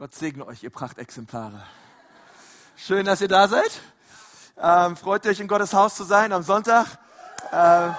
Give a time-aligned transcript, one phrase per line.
[0.00, 1.62] Gott segne euch, ihr Prachtexemplare.
[2.74, 3.82] Schön, dass ihr da seid.
[4.56, 6.86] Ähm, freut euch, in Gottes Haus zu sein am Sonntag.
[7.52, 7.94] Ähm,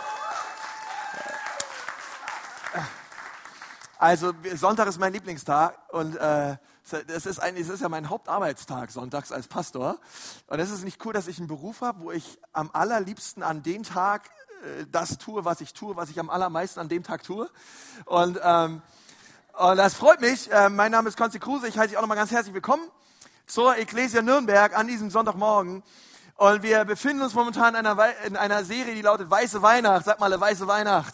[4.00, 6.58] also Sonntag ist mein Lieblingstag und äh,
[7.06, 10.00] es ist, ein, es ist ja mein Hauptarbeitstag sonntags als Pastor.
[10.48, 13.62] Und es ist nicht cool, dass ich einen Beruf habe, wo ich am allerliebsten an
[13.62, 14.28] dem Tag
[14.64, 17.48] äh, das tue, was ich tue, was ich am allermeisten an dem Tag tue.
[18.06, 18.82] Und ähm,
[19.58, 20.52] und das freut mich.
[20.52, 21.68] Äh, mein Name ist Konzi Kruse.
[21.68, 22.84] Ich heiße dich auch nochmal ganz herzlich willkommen
[23.46, 25.84] zur Ecclesia Nürnberg an diesem Sonntagmorgen.
[26.36, 30.06] Und wir befinden uns momentan in einer, in einer Serie, die lautet Weiße Weihnacht.
[30.06, 31.14] Sag mal, Weiße Weihnacht.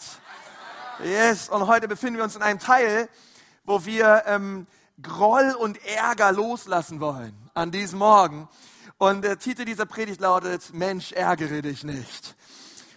[1.04, 1.48] Yes.
[1.48, 3.08] Und heute befinden wir uns in einem Teil,
[3.64, 4.66] wo wir ähm,
[5.02, 8.48] Groll und Ärger loslassen wollen an diesem Morgen.
[8.98, 12.34] Und der Titel dieser Predigt lautet, Mensch, ärgere dich nicht.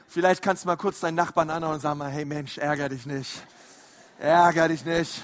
[0.08, 3.06] Vielleicht kannst du mal kurz deinen Nachbarn anhauen und sagen mal, hey Mensch, ärgere dich
[3.06, 3.44] nicht.
[4.22, 5.24] Ärger dich nicht.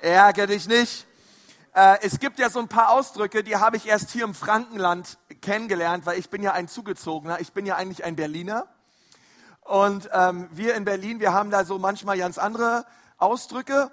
[0.00, 1.06] Ärger dich nicht.
[1.72, 5.16] Äh, es gibt ja so ein paar Ausdrücke, die habe ich erst hier im Frankenland
[5.40, 8.66] kennengelernt, weil ich bin ja ein Zugezogener, ich bin ja eigentlich ein Berliner.
[9.60, 12.84] Und ähm, wir in Berlin, wir haben da so manchmal ganz andere
[13.18, 13.92] Ausdrücke.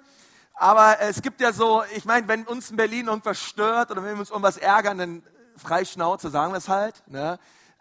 [0.54, 4.14] Aber es gibt ja so, ich meine, wenn uns in Berlin irgendwas stört oder wenn
[4.14, 5.22] wir uns irgendwas ärgern, dann
[5.56, 7.04] Freischnauze sagen wir es halt.
[7.06, 7.38] Ne?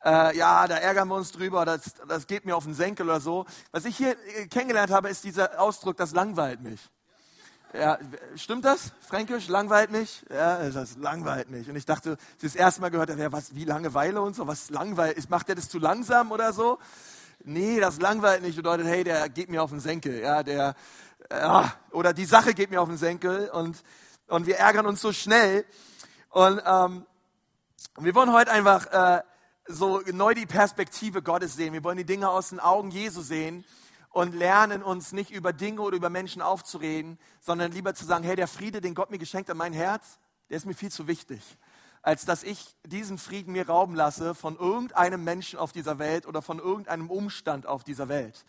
[0.08, 3.20] Äh, ja, da ärgern wir uns drüber, das, das geht mir auf den Senkel oder
[3.20, 3.46] so.
[3.72, 6.80] Was ich hier äh, kennengelernt habe, ist dieser Ausdruck, das langweilt mich.
[7.74, 8.00] Ja,
[8.38, 8.94] stimmt das?
[9.02, 10.26] Fränkisch, langweilt mich?
[10.30, 11.70] Ja, das langweilt mich.
[11.70, 15.30] Und ich dachte, das erste Mal gehört, ja, was, wie Langeweile und so, was langweilt,
[15.30, 16.80] macht der das zu langsam oder so?
[17.44, 20.76] Nee, das langweilt nicht bedeutet, hey, der geht mir auf den Senkel, ja, der,
[21.30, 23.84] ja, oder die Sache geht mir auf den Senkel und,
[24.28, 25.66] und wir ärgern uns so schnell.
[26.30, 27.06] Und ähm,
[28.00, 29.22] wir wollen heute einfach äh,
[29.68, 31.74] so neu die Perspektive Gottes sehen.
[31.74, 33.66] Wir wollen die Dinge aus den Augen Jesu sehen
[34.10, 38.36] und lernen uns nicht über Dinge oder über Menschen aufzureden, sondern lieber zu sagen, hey,
[38.36, 41.42] der Friede, den Gott mir geschenkt hat, mein Herz, der ist mir viel zu wichtig,
[42.02, 46.42] als dass ich diesen Frieden mir rauben lasse von irgendeinem Menschen auf dieser Welt oder
[46.42, 48.46] von irgendeinem Umstand auf dieser Welt.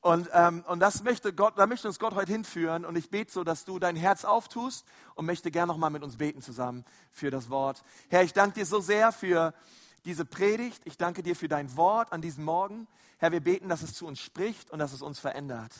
[0.00, 2.84] Und, ähm, und das möchte Gott, da möchte uns Gott heute hinführen.
[2.84, 4.84] Und ich bete so, dass du dein Herz auftust
[5.14, 7.82] und möchte gern nochmal mit uns beten zusammen für das Wort.
[8.10, 9.54] Herr, ich danke dir so sehr für
[10.04, 10.82] diese Predigt.
[10.84, 12.86] Ich danke dir für dein Wort an diesem Morgen.
[13.18, 15.72] Herr, wir beten, dass es zu uns spricht und dass es uns verändert.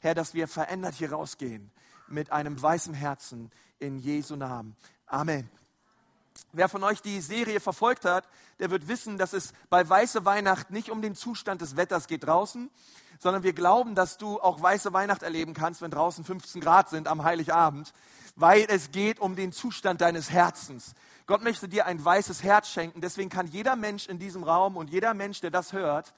[0.00, 1.70] Herr, dass wir verändert hier rausgehen
[2.08, 4.76] mit einem weißen Herzen in Jesu Namen.
[5.06, 5.50] Amen.
[6.52, 8.28] Wer von euch die Serie verfolgt hat,
[8.58, 12.24] der wird wissen, dass es bei Weiße Weihnacht nicht um den Zustand des Wetters geht
[12.24, 12.70] draußen,
[13.18, 17.08] sondern wir glauben, dass du auch Weiße Weihnacht erleben kannst, wenn draußen 15 Grad sind
[17.08, 17.92] am Heiligabend,
[18.36, 20.94] weil es geht um den Zustand deines Herzens.
[21.26, 23.00] Gott möchte dir ein weißes Herz schenken.
[23.00, 26.14] Deswegen kann jeder Mensch in diesem Raum und jeder Mensch, der das hört,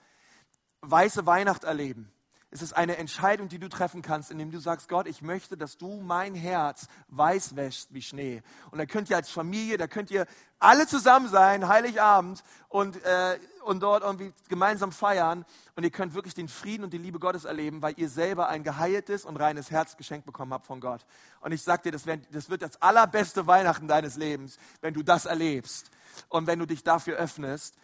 [0.82, 2.12] weiße Weihnacht erleben.
[2.50, 5.76] Es ist eine Entscheidung, die du treffen kannst, indem du sagst, Gott, ich möchte, dass
[5.76, 8.42] du mein Herz weiß wäschst wie Schnee.
[8.70, 10.26] Und da könnt ihr als Familie, da könnt ihr
[10.58, 15.44] alle zusammen sein, Heiligabend, und, äh, und dort irgendwie gemeinsam feiern.
[15.76, 18.64] Und ihr könnt wirklich den Frieden und die Liebe Gottes erleben, weil ihr selber ein
[18.64, 21.04] geheiltes und reines Herz geschenkt bekommen habt von Gott.
[21.42, 25.02] Und ich sag dir, das, wär, das wird das allerbeste Weihnachten deines Lebens, wenn du
[25.02, 25.90] das erlebst
[26.30, 27.76] und wenn du dich dafür öffnest.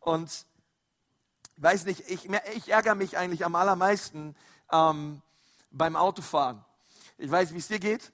[0.00, 0.47] Und
[1.62, 4.36] weiß nicht, ich, ich ärgere mich eigentlich am allermeisten
[4.72, 5.22] ähm,
[5.70, 6.64] beim Autofahren.
[7.18, 8.12] Ich weiß, wie es dir geht.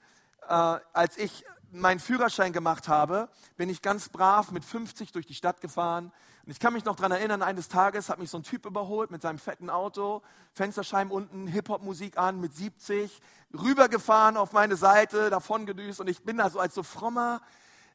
[0.49, 5.35] Äh, als ich meinen Führerschein gemacht habe, bin ich ganz brav mit 50 durch die
[5.35, 6.13] Stadt gefahren.
[6.47, 9.11] Und ich kann mich noch daran erinnern, eines Tages hat mich so ein Typ überholt
[9.11, 10.23] mit seinem fetten Auto,
[10.53, 13.21] Fensterscheiben unten, Hip-Hop-Musik an mit 70,
[13.53, 16.01] rübergefahren auf meine Seite, davon gedüst.
[16.01, 17.41] Und ich bin da so als so frommer,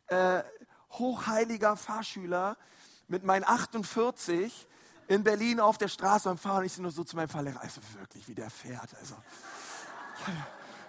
[0.07, 0.43] äh,
[0.91, 2.57] hochheiliger Fahrschüler
[3.07, 4.67] mit meinen 48
[5.09, 6.59] in Berlin auf der Straße und fahre.
[6.59, 8.95] Und ich nur so zu meinem Fahrlehrer, also wirklich, wie der fährt.
[8.99, 9.15] Also,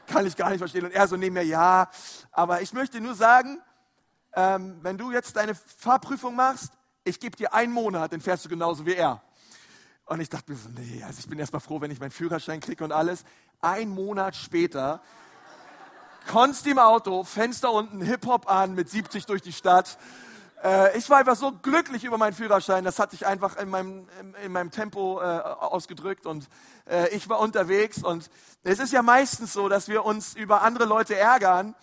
[0.07, 0.85] kann ich gar nicht verstehen.
[0.85, 1.89] Und er so neben mir, ja.
[2.31, 3.61] Aber ich möchte nur sagen,
[4.35, 6.73] ähm, wenn du jetzt deine Fahrprüfung machst,
[7.03, 9.23] ich gebe dir einen Monat, dann fährst du genauso wie er.
[10.05, 12.61] Und ich dachte mir so, nee, also ich bin erstmal froh, wenn ich meinen Führerschein
[12.61, 13.25] kriege und alles.
[13.63, 15.01] Ein Monat später,
[16.29, 19.97] Konst im Auto, Fenster unten, Hip-Hop an, mit 70 durch die Stadt.
[20.63, 24.09] Äh, ich war einfach so glücklich über meinen Führerschein, das hatte ich einfach in meinem,
[24.21, 26.49] in, in meinem Tempo äh, ausgedrückt und
[26.87, 28.31] äh, ich war unterwegs und
[28.63, 31.75] es ist ja meistens so, dass wir uns über andere Leute ärgern,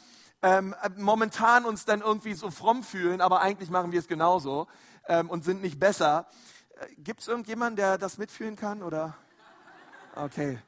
[0.43, 4.67] ähm, momentan uns dann irgendwie so fromm fühlen, aber eigentlich machen wir es genauso
[5.07, 6.27] ähm, und sind nicht besser.
[6.79, 9.15] Äh, Gibt es irgendjemanden, der das mitfühlen kann oder?
[10.15, 10.59] Okay.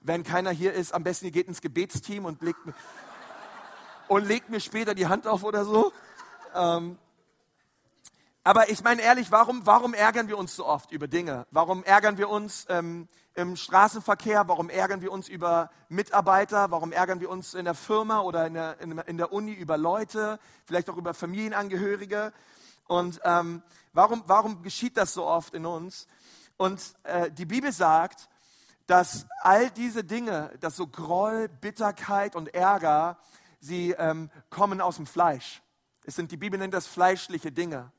[0.00, 2.60] Wenn keiner hier ist, am besten ihr geht ins Gebetsteam und legt,
[4.06, 5.92] und legt mir später die Hand auf oder so.
[6.54, 6.96] Ähm,
[8.46, 11.48] Aber ich meine ehrlich, warum, warum ärgern wir uns so oft über Dinge?
[11.50, 14.46] Warum ärgern wir uns ähm, im Straßenverkehr?
[14.46, 16.70] Warum ärgern wir uns über Mitarbeiter?
[16.70, 20.38] Warum ärgern wir uns in der Firma oder in der, in, der Uni über Leute?
[20.64, 22.32] Vielleicht auch über Familienangehörige?
[22.86, 26.06] Und ähm, warum, warum geschieht das so oft in uns?
[26.56, 28.28] Und äh, die Bibel sagt,
[28.86, 33.18] dass all diese Dinge, dass so Groll, Bitterkeit und Ärger,
[33.58, 35.62] sie ähm, kommen aus dem Fleisch.
[36.04, 37.90] Es sind, die Bibel nennt das fleischliche Dinge.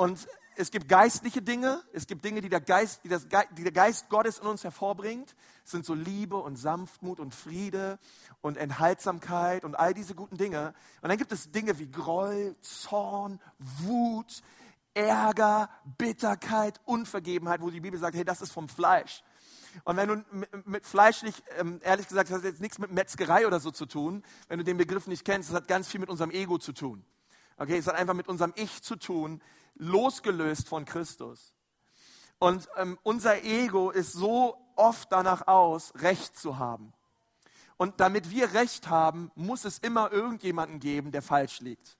[0.00, 0.26] Und
[0.56, 3.26] es gibt geistliche Dinge, es gibt Dinge, die der Geist, die, das,
[3.58, 5.36] die der Geist Gottes in uns hervorbringt.
[5.62, 7.98] Es sind so Liebe und Sanftmut und Friede
[8.40, 10.72] und Enthaltsamkeit und all diese guten Dinge.
[11.02, 14.40] Und dann gibt es Dinge wie Groll, Zorn, Wut,
[14.94, 15.68] Ärger,
[15.98, 19.22] Bitterkeit, Unvergebenheit, wo die Bibel sagt, hey, das ist vom Fleisch.
[19.84, 20.24] Und wenn du
[20.64, 24.24] mit fleischlich, ähm, ehrlich gesagt, das hat jetzt nichts mit Metzgerei oder so zu tun,
[24.48, 27.04] wenn du den Begriff nicht kennst, das hat ganz viel mit unserem Ego zu tun.
[27.58, 29.42] Okay, es hat einfach mit unserem Ich zu tun,
[29.74, 31.54] losgelöst von Christus.
[32.38, 36.92] Und ähm, unser Ego ist so oft danach aus, Recht zu haben.
[37.76, 41.96] Und damit wir Recht haben, muss es immer irgendjemanden geben, der falsch liegt.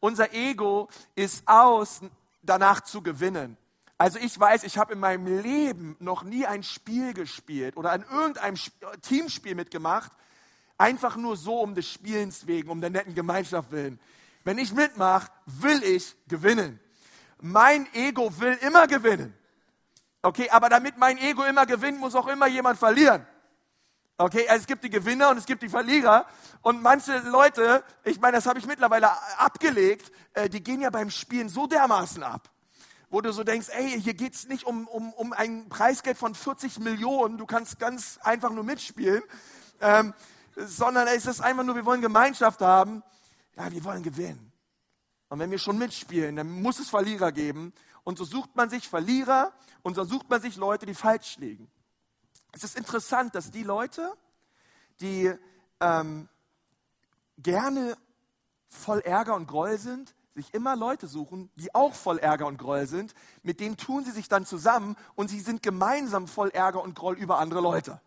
[0.00, 2.00] Unser Ego ist aus,
[2.42, 3.56] danach zu gewinnen.
[3.96, 8.04] Also ich weiß, ich habe in meinem Leben noch nie ein Spiel gespielt oder an
[8.10, 8.56] irgendeinem
[9.02, 10.12] Teamspiel mitgemacht,
[10.78, 13.98] einfach nur so um des Spielens wegen, um der netten Gemeinschaft willen.
[14.48, 16.80] Wenn ich mitmache, will ich gewinnen.
[17.38, 19.36] Mein Ego will immer gewinnen.
[20.22, 23.26] Okay, aber damit mein Ego immer gewinnt, muss auch immer jemand verlieren.
[24.16, 26.24] Okay, also es gibt die Gewinner und es gibt die Verlierer.
[26.62, 31.10] Und manche Leute, ich meine, das habe ich mittlerweile abgelegt, äh, die gehen ja beim
[31.10, 32.48] Spielen so dermaßen ab
[33.10, 36.34] wo du so denkst, ey, hier geht es nicht um, um, um ein Preisgeld von
[36.34, 39.22] 40 Millionen, du kannst ganz einfach nur mitspielen,
[39.80, 40.14] ähm,
[40.56, 43.02] sondern es ist einfach nur, wir wollen Gemeinschaft haben,
[43.58, 44.52] ja, wir wollen gewinnen.
[45.28, 47.74] Und wenn wir schon mitspielen, dann muss es Verlierer geben.
[48.04, 49.52] Und so sucht man sich Verlierer
[49.82, 51.70] und so sucht man sich Leute, die falsch liegen.
[52.52, 54.14] Es ist interessant, dass die Leute,
[55.00, 55.30] die
[55.80, 56.28] ähm,
[57.36, 57.96] gerne
[58.68, 62.86] voll Ärger und Groll sind, sich immer Leute suchen, die auch voll Ärger und Groll
[62.86, 63.12] sind.
[63.42, 67.18] Mit denen tun sie sich dann zusammen und sie sind gemeinsam voll Ärger und Groll
[67.18, 68.00] über andere Leute.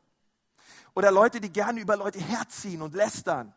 [0.96, 3.54] Oder Leute, die gerne über Leute herziehen und lästern.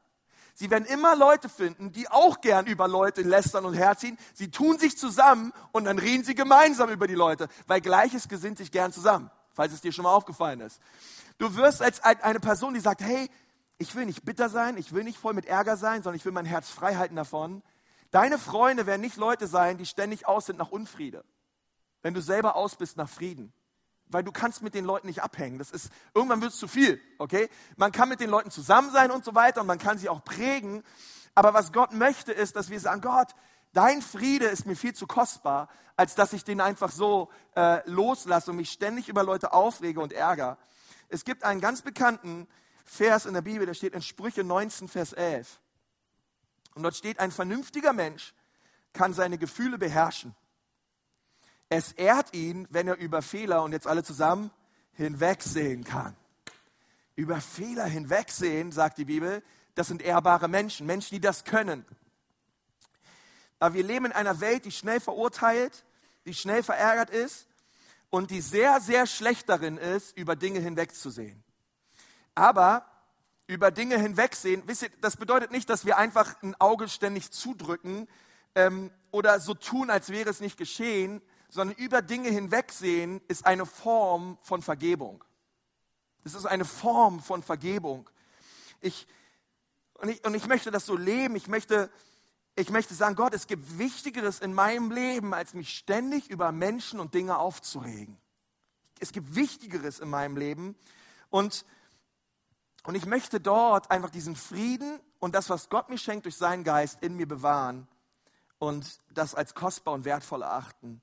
[0.54, 4.16] Sie werden immer Leute finden, die auch gern über Leute lästern und herziehen.
[4.34, 8.58] Sie tun sich zusammen und dann reden sie gemeinsam über die Leute, weil Gleiches gesinnt
[8.58, 10.80] sich gern zusammen, falls es dir schon mal aufgefallen ist.
[11.38, 13.28] Du wirst als eine Person, die sagt, hey,
[13.78, 16.32] ich will nicht bitter sein, ich will nicht voll mit Ärger sein, sondern ich will
[16.32, 17.62] mein Herz frei halten davon.
[18.12, 21.24] Deine Freunde werden nicht Leute sein, die ständig aus sind nach Unfriede.
[22.02, 23.52] Wenn du selber aus bist nach Frieden.
[24.08, 25.58] Weil du kannst mit den Leuten nicht abhängen.
[25.58, 27.48] Das ist, irgendwann wird es zu viel, okay?
[27.76, 30.24] Man kann mit den Leuten zusammen sein und so weiter und man kann sie auch
[30.24, 30.82] prägen.
[31.34, 33.34] Aber was Gott möchte, ist, dass wir sagen, Gott,
[33.72, 38.50] dein Friede ist mir viel zu kostbar, als dass ich den einfach so äh, loslasse
[38.50, 40.58] und mich ständig über Leute aufrege und ärgere.
[41.08, 42.48] Es gibt einen ganz bekannten
[42.84, 45.60] Vers in der Bibel, der steht in Sprüche 19, Vers 11.
[46.74, 48.34] Und dort steht, ein vernünftiger Mensch
[48.92, 50.34] kann seine Gefühle beherrschen.
[51.76, 54.52] Es ehrt ihn, wenn er über Fehler, und jetzt alle zusammen,
[54.92, 56.16] hinwegsehen kann.
[57.16, 59.42] Über Fehler hinwegsehen, sagt die Bibel,
[59.74, 61.84] das sind ehrbare Menschen, Menschen, die das können.
[63.58, 65.84] Aber wir leben in einer Welt, die schnell verurteilt,
[66.26, 67.48] die schnell verärgert ist
[68.08, 71.42] und die sehr, sehr schlecht darin ist, über Dinge hinwegzusehen.
[72.36, 72.86] Aber
[73.48, 78.06] über Dinge hinwegsehen, wisst ihr, das bedeutet nicht, dass wir einfach ein Auge ständig zudrücken
[78.54, 81.20] ähm, oder so tun, als wäre es nicht geschehen,
[81.54, 85.22] sondern über Dinge hinwegsehen ist eine Form von Vergebung.
[86.24, 88.10] Es ist eine Form von Vergebung.
[88.80, 89.06] Ich,
[90.00, 91.36] und, ich, und ich möchte das so leben.
[91.36, 91.90] Ich möchte,
[92.56, 96.98] ich möchte sagen, Gott, es gibt Wichtigeres in meinem Leben, als mich ständig über Menschen
[96.98, 98.16] und Dinge aufzuregen.
[98.98, 100.74] Es gibt Wichtigeres in meinem Leben.
[101.30, 101.64] Und
[102.82, 106.64] und ich möchte dort einfach diesen Frieden und das, was Gott mir schenkt durch seinen
[106.64, 107.88] Geist, in mir bewahren
[108.58, 111.00] und das als kostbar und wertvoll erachten.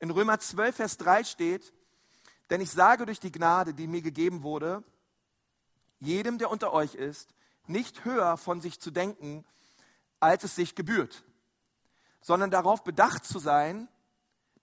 [0.00, 1.72] In Römer 12, Vers 3 steht,
[2.50, 4.84] denn ich sage durch die Gnade, die mir gegeben wurde,
[5.98, 7.34] jedem, der unter euch ist,
[7.66, 9.44] nicht höher von sich zu denken,
[10.20, 11.24] als es sich gebührt,
[12.20, 13.88] sondern darauf bedacht zu sein,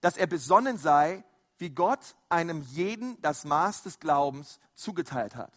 [0.01, 1.24] dass er besonnen sei,
[1.58, 5.51] wie Gott einem jeden das Maß des Glaubens zugeteilt hat.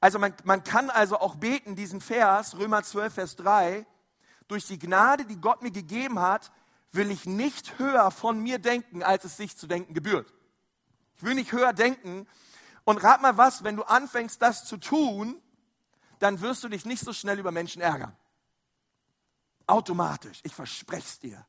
[0.00, 3.86] Also man, man kann also auch beten, diesen Vers, Römer 12, Vers 3,
[4.48, 6.52] durch die Gnade, die Gott mir gegeben hat,
[6.94, 10.32] will ich nicht höher von mir denken, als es sich zu denken gebührt.
[11.16, 12.26] Ich will nicht höher denken.
[12.84, 15.40] Und rat mal was, wenn du anfängst, das zu tun,
[16.18, 18.16] dann wirst du dich nicht so schnell über Menschen ärgern.
[19.66, 21.46] Automatisch, ich verspreche es dir.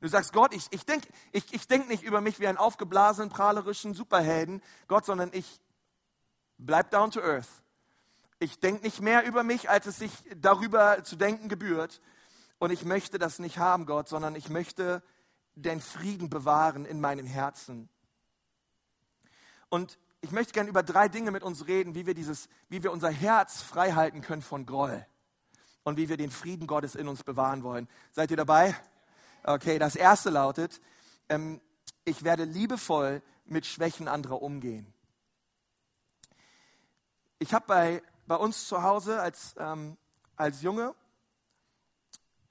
[0.00, 3.30] Du sagst, Gott, ich, ich denke ich, ich denk nicht über mich wie einen aufgeblasenen,
[3.30, 5.60] prahlerischen Superhelden, Gott, sondern ich
[6.56, 7.48] bleib down to earth.
[8.38, 12.00] Ich denke nicht mehr über mich, als es sich darüber zu denken gebührt.
[12.58, 15.02] Und ich möchte das nicht haben, Gott, sondern ich möchte
[15.54, 17.88] den Frieden bewahren in meinem Herzen.
[19.68, 22.92] Und ich möchte gerne über drei Dinge mit uns reden, wie wir, dieses, wie wir
[22.92, 25.06] unser Herz frei halten können von Groll
[25.84, 27.88] und wie wir den Frieden Gottes in uns bewahren wollen.
[28.12, 28.74] Seid ihr dabei?
[29.44, 30.80] Okay, das erste lautet,
[31.28, 31.60] ähm,
[32.04, 34.92] ich werde liebevoll mit Schwächen anderer umgehen.
[37.38, 39.96] Ich habe bei, bei uns zu Hause als, ähm,
[40.36, 40.94] als Junge,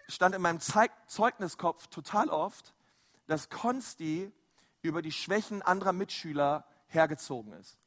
[0.08, 2.74] stand in meinem Zeugniskopf total oft,
[3.28, 4.32] dass Konsti
[4.82, 7.78] über die Schwächen anderer Mitschüler hergezogen ist.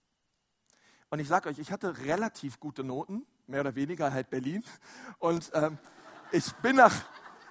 [1.08, 4.62] Und ich sage euch, ich hatte relativ gute Noten, mehr oder weniger halt Berlin.
[5.18, 5.78] Und ähm,
[6.30, 6.94] ich bin nach,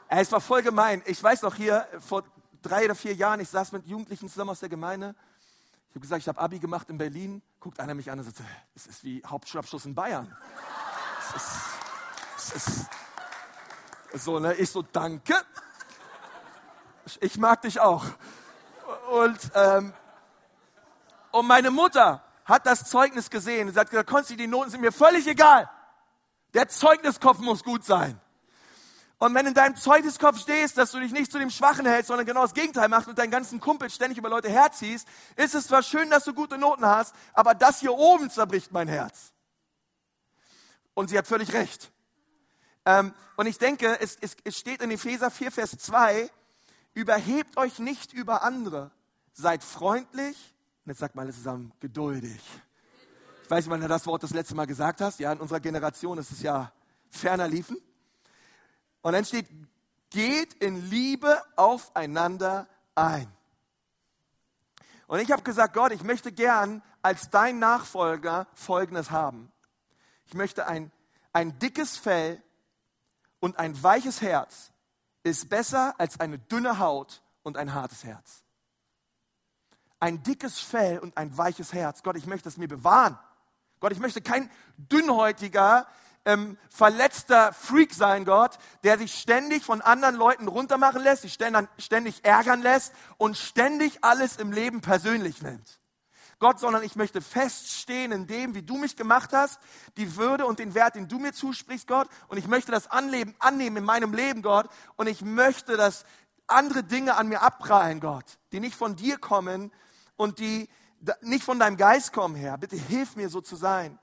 [0.08, 1.02] äh, es war voll gemein.
[1.06, 2.24] Ich weiß noch hier, vor
[2.62, 5.16] drei oder vier Jahren, ich saß mit Jugendlichen zusammen aus der Gemeinde.
[5.90, 7.42] Ich habe gesagt, ich habe Abi gemacht in Berlin.
[7.60, 8.42] Guckt einer mich an und sagt,
[8.76, 10.34] es ist wie Hauptschulabschluss in Bayern.
[11.20, 11.62] Es ist,
[12.38, 12.90] es ist
[14.14, 14.56] so, ne?
[14.56, 15.36] Ich so, danke.
[17.20, 18.06] Ich mag dich auch.
[19.12, 19.94] Und ähm,
[21.32, 23.72] und meine Mutter hat das Zeugnis gesehen.
[23.72, 25.70] Sie hat gesagt, Konsti, die Noten sind mir völlig egal.
[26.54, 28.20] Der Zeugniskopf muss gut sein.
[29.20, 32.26] Und wenn in deinem Zeugniskopf stehst, dass du dich nicht zu dem Schwachen hältst, sondern
[32.26, 35.84] genau das Gegenteil machst und deinen ganzen Kumpel ständig über Leute herziehst, ist es zwar
[35.84, 39.34] schön, dass du gute Noten hast, aber das hier oben zerbricht mein Herz.
[40.94, 41.92] Und sie hat völlig recht.
[42.86, 46.30] Ähm, und ich denke, es, es, es steht in Epheser 4, Vers 2,
[46.94, 48.92] überhebt euch nicht über andere,
[49.34, 50.56] seid freundlich,
[50.86, 52.42] und jetzt sagt mal alle zusammen, geduldig.
[53.44, 55.20] Ich weiß nicht, wann du das Wort das letzte Mal gesagt hast.
[55.20, 56.72] Ja, in unserer Generation ist es ja
[57.10, 57.78] ferner liefen.
[59.02, 59.48] Und dann steht,
[60.10, 63.28] geht in Liebe aufeinander ein.
[65.08, 69.52] Und ich habe gesagt, Gott, ich möchte gern als dein Nachfolger Folgendes haben.
[70.28, 70.92] Ich möchte ein,
[71.34, 72.42] ein dickes Fell
[73.40, 74.72] und ein weiches Herz
[75.24, 78.44] ist besser als eine dünne Haut und ein hartes Herz
[80.00, 82.04] ein dickes Fell und ein weiches Herz.
[82.04, 83.18] Gott, ich möchte es mir bewahren.
[83.80, 85.88] Gott, ich möchte kein dünnhäutiger,
[86.26, 91.38] ähm, verletzter Freak sein, Gott, der sich ständig von anderen Leuten runtermachen lässt, sich
[91.78, 95.79] ständig ärgern lässt und ständig alles im Leben persönlich nimmt.
[96.40, 99.60] Gott, sondern ich möchte feststehen in dem, wie du mich gemacht hast,
[99.98, 102.08] die Würde und den Wert, den du mir zusprichst, Gott.
[102.30, 104.70] Und ich möchte das anleben, annehmen in meinem Leben, Gott.
[104.96, 106.06] Und ich möchte, dass
[106.48, 109.72] andere Dinge an mir abprallen, Gott, die nicht von dir kommen,
[110.20, 110.68] und die
[111.22, 112.58] nicht von deinem Geist kommen, Herr.
[112.58, 113.98] Bitte hilf mir so zu sein.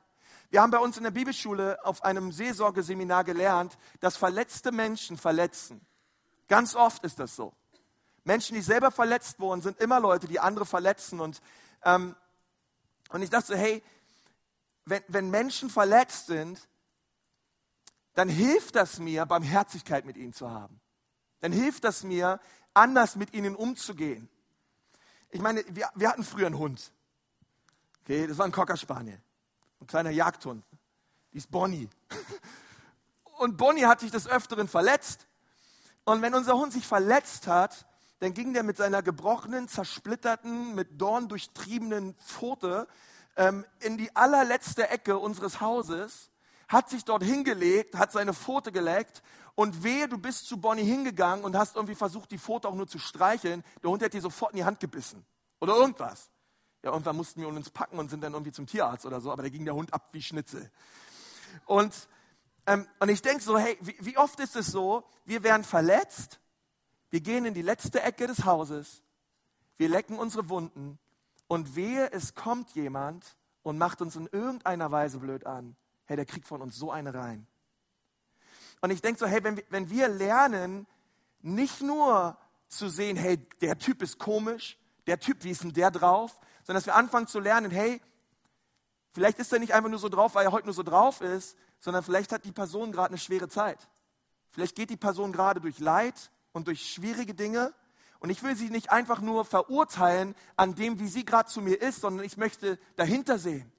[0.49, 5.85] Wir haben bei uns in der Bibelschule auf einem Seelsorgeseminar gelernt, dass verletzte Menschen verletzen.
[6.49, 7.53] Ganz oft ist das so.
[8.25, 11.21] Menschen, die selber verletzt wurden, sind immer Leute, die andere verletzen.
[11.21, 11.43] Und,
[11.85, 12.17] ähm,
[13.11, 13.83] und ich dachte so, hey,
[14.85, 16.69] wenn, wenn Menschen verletzt sind,
[18.15, 20.81] dann hilft das mir, Barmherzigkeit mit ihnen zu haben.
[21.41, 22.41] Dann hilft das mir,
[22.73, 24.29] anders mit ihnen umzugehen
[25.31, 26.93] ich meine, wir, wir hatten früher einen Hund.
[28.03, 29.21] Okay, das war ein Cocker Spaniel.
[29.81, 30.65] Ein kleiner Jagdhund.
[31.33, 31.89] Die ist Bonnie.
[33.39, 35.27] Und Bonnie hat sich des Öfteren verletzt.
[36.05, 37.87] Und wenn unser Hund sich verletzt hat,
[38.19, 42.89] dann ging der mit seiner gebrochenen, zersplitterten, mit Dorn durchtriebenen Pfote
[43.37, 46.31] ähm, in die allerletzte Ecke unseres Hauses,
[46.69, 49.23] hat sich dort hingelegt, hat seine Pfote geleckt
[49.55, 52.89] und wehe, du bist zu Bonnie hingegangen und hast irgendwie versucht, die Pfote auch nur
[52.89, 53.63] zu streicheln.
[53.83, 55.25] Der Hund hätte dir sofort in die Hand gebissen.
[55.61, 56.31] Oder irgendwas.
[56.83, 59.43] Ja, irgendwann mussten wir uns packen und sind dann irgendwie zum Tierarzt oder so, aber
[59.43, 60.71] da ging der Hund ab wie Schnitzel.
[61.65, 62.09] Und,
[62.67, 66.41] ähm, und ich denke so, hey, wie, wie oft ist es so, wir werden verletzt,
[67.11, 69.03] wir gehen in die letzte Ecke des Hauses,
[69.77, 70.99] wir lecken unsere Wunden
[71.49, 75.77] und wehe, es kommt jemand und macht uns in irgendeiner Weise blöd an.
[76.07, 77.47] Hey, der kriegt von uns so eine rein.
[78.81, 80.87] Und ich denke so, hey, wenn wir, wenn wir lernen,
[81.43, 82.37] nicht nur
[82.69, 86.81] zu sehen, hey, der Typ ist komisch, der Typ, wie ist denn der drauf, sondern
[86.81, 88.01] dass wir anfangen zu lernen, hey,
[89.13, 91.57] vielleicht ist er nicht einfach nur so drauf, weil er heute nur so drauf ist,
[91.81, 93.89] sondern vielleicht hat die Person gerade eine schwere Zeit.
[94.51, 97.75] Vielleicht geht die Person gerade durch Leid und durch schwierige Dinge.
[98.19, 101.81] Und ich will sie nicht einfach nur verurteilen an dem, wie sie gerade zu mir
[101.81, 103.71] ist, sondern ich möchte dahinter sehen.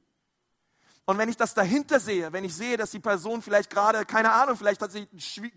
[1.10, 4.34] Und wenn ich das dahinter sehe, wenn ich sehe, dass die Person vielleicht gerade, keine
[4.34, 5.08] Ahnung, vielleicht hat sie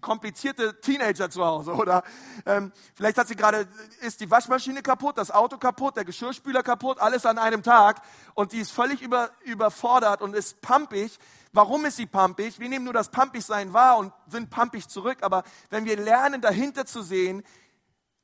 [0.00, 2.04] komplizierte Teenager zu Hause oder
[2.46, 3.66] ähm, vielleicht hat sie gerade,
[4.00, 8.00] ist die Waschmaschine kaputt, das Auto kaputt, der Geschirrspüler kaputt, alles an einem Tag
[8.34, 11.18] und die ist völlig über, überfordert und ist pampig.
[11.52, 12.60] Warum ist sie pampig?
[12.60, 16.86] Wir nehmen nur das Pampigsein wahr und sind pampig zurück, aber wenn wir lernen, dahinter
[16.86, 17.42] zu sehen,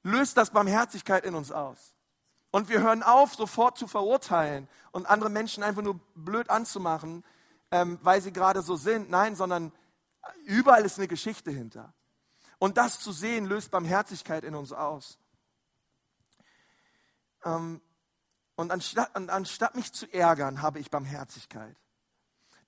[0.05, 1.96] löst das Barmherzigkeit in uns aus.
[2.57, 7.23] Und wir hören auf, sofort zu verurteilen und andere Menschen einfach nur blöd anzumachen,
[7.71, 9.11] ähm, weil sie gerade so sind.
[9.11, 9.73] Nein, sondern
[10.47, 11.93] überall ist eine Geschichte hinter.
[12.59, 15.19] Und das zu sehen, löst Barmherzigkeit in uns aus.
[17.45, 17.83] Ähm,
[18.55, 21.77] und anstatt, und anstatt mich zu ärgern, habe ich Barmherzigkeit.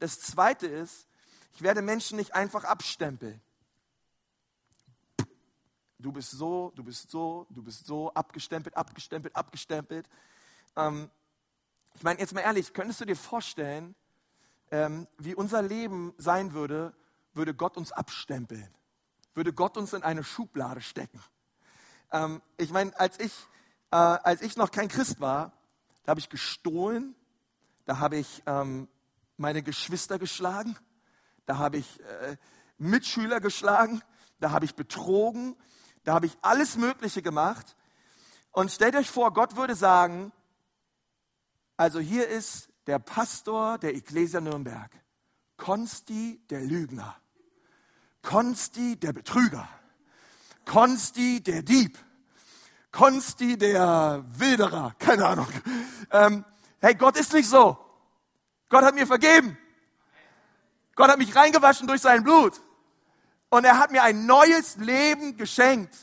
[0.01, 1.09] Das Zweite ist,
[1.55, 3.41] ich werde Menschen nicht einfach abstempeln.
[6.01, 10.09] Du bist so, du bist so, du bist so, abgestempelt, abgestempelt, abgestempelt.
[10.77, 11.11] Ähm,
[11.95, 13.97] ich meine, jetzt mal ehrlich, könntest du dir vorstellen,
[14.71, 16.95] ähm, wie unser Leben sein würde,
[17.35, 18.69] würde Gott uns abstempeln?
[19.35, 21.21] Würde Gott uns in eine Schublade stecken?
[22.13, 23.33] Ähm, ich meine, als ich,
[23.91, 25.53] äh, als ich noch kein Christ war,
[26.05, 27.17] da habe ich gestohlen,
[27.87, 28.87] da habe ich ähm,
[29.37, 30.77] meine Geschwister geschlagen,
[31.45, 32.37] da habe ich äh,
[32.79, 34.01] Mitschüler geschlagen,
[34.39, 35.57] da habe ich betrogen,
[36.05, 37.77] da habe ich alles Mögliche gemacht.
[38.53, 40.33] Und stellt euch vor, Gott würde sagen,
[41.77, 44.91] also hier ist der Pastor der Ecclesia Nürnberg,
[45.57, 47.17] Konsti der Lügner,
[48.23, 49.69] Konsti der Betrüger,
[50.65, 51.99] Konsti der Dieb,
[52.91, 55.49] Konsti der Wilderer, keine Ahnung.
[56.11, 56.45] Ähm,
[56.81, 57.77] hey, Gott ist nicht so.
[58.69, 59.57] Gott hat mir vergeben.
[60.95, 62.61] Gott hat mich reingewaschen durch sein Blut.
[63.51, 65.95] Und er hat mir ein neues Leben geschenkt.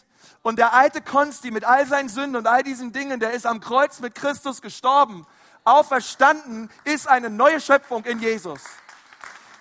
[0.42, 3.60] Und der alte Konsti mit all seinen Sünden und all diesen Dingen, der ist am
[3.60, 5.26] Kreuz mit Christus gestorben.
[5.64, 8.62] Auferstanden ist eine neue Schöpfung in Jesus.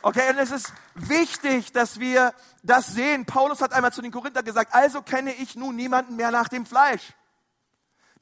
[0.02, 3.24] Okay, und es ist wichtig, dass wir das sehen.
[3.24, 6.66] Paulus hat einmal zu den Korinther gesagt, also kenne ich nun niemanden mehr nach dem
[6.66, 7.14] Fleisch.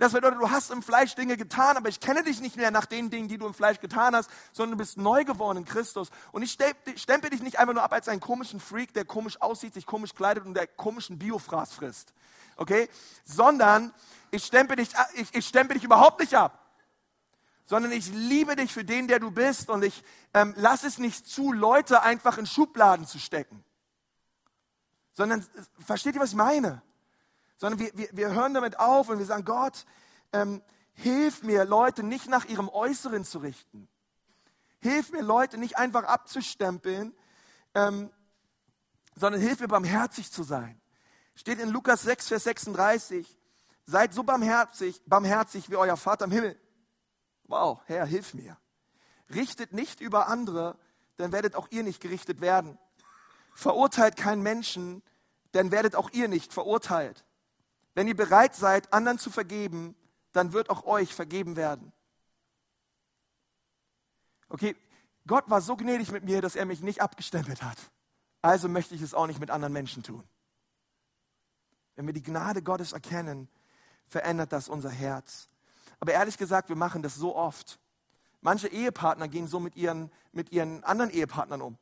[0.02, 2.86] Das bedeutet, du hast im Fleisch Dinge getan, aber ich kenne dich nicht mehr nach
[2.86, 6.10] den Dingen, die du im Fleisch getan hast, sondern du bist neu geworden in Christus.
[6.32, 9.74] Und ich stempel dich nicht einfach nur ab als einen komischen Freak, der komisch aussieht,
[9.74, 12.14] sich komisch kleidet und der komischen Biofraß frisst.
[12.56, 12.88] Okay?
[13.24, 13.94] Sondern
[14.32, 16.58] ich stempel dich, ich, ich stempel dich überhaupt nicht ab
[17.64, 20.02] sondern ich liebe dich für den, der du bist und ich
[20.34, 23.64] ähm, lass es nicht zu, Leute einfach in Schubladen zu stecken.
[25.12, 25.46] Sondern,
[25.78, 26.82] versteht ihr, was ich meine?
[27.62, 29.86] Sondern wir, wir, wir hören damit auf und wir sagen, Gott,
[30.32, 30.62] ähm,
[30.94, 33.88] hilf mir, Leute nicht nach ihrem Äußeren zu richten.
[34.80, 37.14] Hilf mir, Leute nicht einfach abzustempeln,
[37.76, 38.10] ähm,
[39.14, 40.80] sondern hilf mir, barmherzig zu sein.
[41.36, 43.38] Steht in Lukas 6, Vers 36,
[43.86, 46.60] seid so barmherzig, barmherzig wie euer Vater im Himmel.
[47.44, 48.56] Wow, Herr, hilf mir.
[49.32, 50.76] Richtet nicht über andere,
[51.16, 52.76] dann werdet auch ihr nicht gerichtet werden.
[53.54, 55.04] Verurteilt keinen Menschen,
[55.52, 57.24] dann werdet auch ihr nicht verurteilt.
[57.94, 59.94] Wenn ihr bereit seid, anderen zu vergeben,
[60.32, 61.92] dann wird auch euch vergeben werden.
[64.48, 64.76] Okay,
[65.26, 67.78] Gott war so gnädig mit mir, dass er mich nicht abgestempelt hat.
[68.40, 70.24] Also möchte ich es auch nicht mit anderen Menschen tun.
[71.94, 73.48] Wenn wir die Gnade Gottes erkennen,
[74.06, 75.48] verändert das unser Herz.
[76.00, 77.78] Aber ehrlich gesagt, wir machen das so oft.
[78.40, 81.78] Manche Ehepartner gehen so mit ihren, mit ihren anderen Ehepartnern um.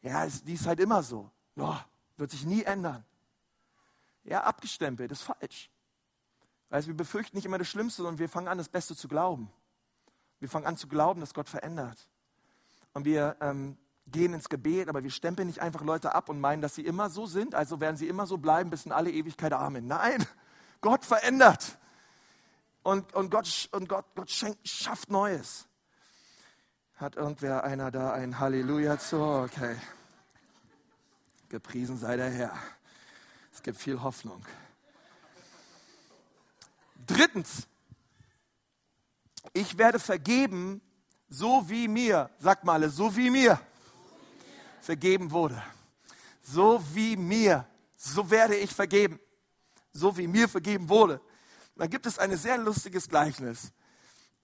[0.00, 1.30] Ja, die ist halt immer so.
[1.56, 1.76] Oh,
[2.16, 3.04] wird sich nie ändern
[4.26, 5.70] ja, abgestempelt, ist falsch.
[6.68, 9.50] Weil wir befürchten nicht immer das Schlimmste, sondern wir fangen an, das Beste zu glauben.
[10.40, 12.08] Wir fangen an zu glauben, dass Gott verändert.
[12.92, 16.62] Und wir ähm, gehen ins Gebet, aber wir stempeln nicht einfach Leute ab und meinen,
[16.62, 19.52] dass sie immer so sind, also werden sie immer so bleiben bis in alle Ewigkeit.
[19.52, 19.86] Amen.
[19.86, 20.26] Nein,
[20.80, 21.78] Gott verändert.
[22.82, 25.68] Und, und, Gott, und Gott, Gott schenkt, schafft Neues.
[26.94, 29.20] Hat irgendwer einer da ein Halleluja zu?
[29.20, 29.76] Okay.
[31.48, 32.58] Gepriesen sei der Herr.
[33.66, 34.46] Gibt viel Hoffnung.
[37.04, 37.66] Drittens,
[39.52, 40.80] ich werde vergeben,
[41.28, 43.60] so wie mir, sag mal, so wie mir
[44.80, 45.60] vergeben wurde.
[46.42, 49.18] So wie mir, so werde ich vergeben.
[49.92, 51.20] So wie mir vergeben wurde.
[51.74, 53.72] Da gibt es ein sehr lustiges Gleichnis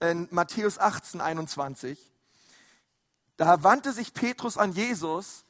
[0.01, 1.97] in Matthäus 18, 21.
[3.37, 5.45] Da wandte sich Petrus an Jesus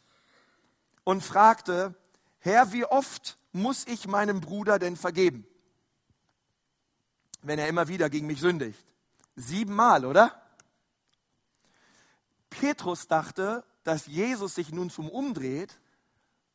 [1.03, 1.95] und fragte,
[2.37, 5.47] Herr, wie oft muss ich meinem Bruder denn vergeben?
[7.41, 8.85] Wenn er immer wieder gegen mich sündigt.
[9.35, 10.41] Siebenmal, oder?
[12.49, 15.79] Petrus dachte, dass Jesus sich nun zum umdreht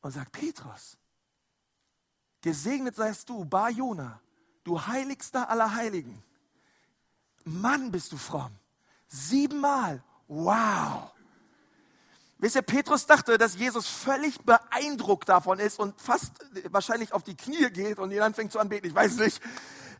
[0.00, 0.96] und sagt, Petrus,
[2.40, 4.20] gesegnet seist du, Bar Jona,
[4.64, 6.22] du heiligster aller Heiligen.
[7.44, 8.52] Mann, bist du fromm.
[9.08, 10.02] Siebenmal.
[10.28, 11.10] Wow.
[12.40, 16.32] Wisst ihr, Petrus dachte, dass Jesus völlig beeindruckt davon ist und fast
[16.70, 18.88] wahrscheinlich auf die Knie geht und ihn anfängt zu anbeten.
[18.88, 19.42] Ich weiß nicht.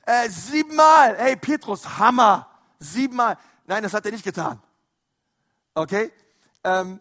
[0.07, 1.17] Äh, siebenmal.
[1.17, 2.49] Hey, Petrus, Hammer.
[2.79, 3.37] Siebenmal.
[3.67, 4.63] Nein, das hat er nicht getan.
[5.75, 6.13] Okay?
[6.63, 7.01] Ähm,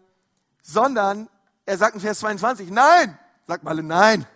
[0.60, 1.28] sondern
[1.64, 3.16] er sagt in Vers 22, nein.
[3.46, 4.26] Sag mal, nein.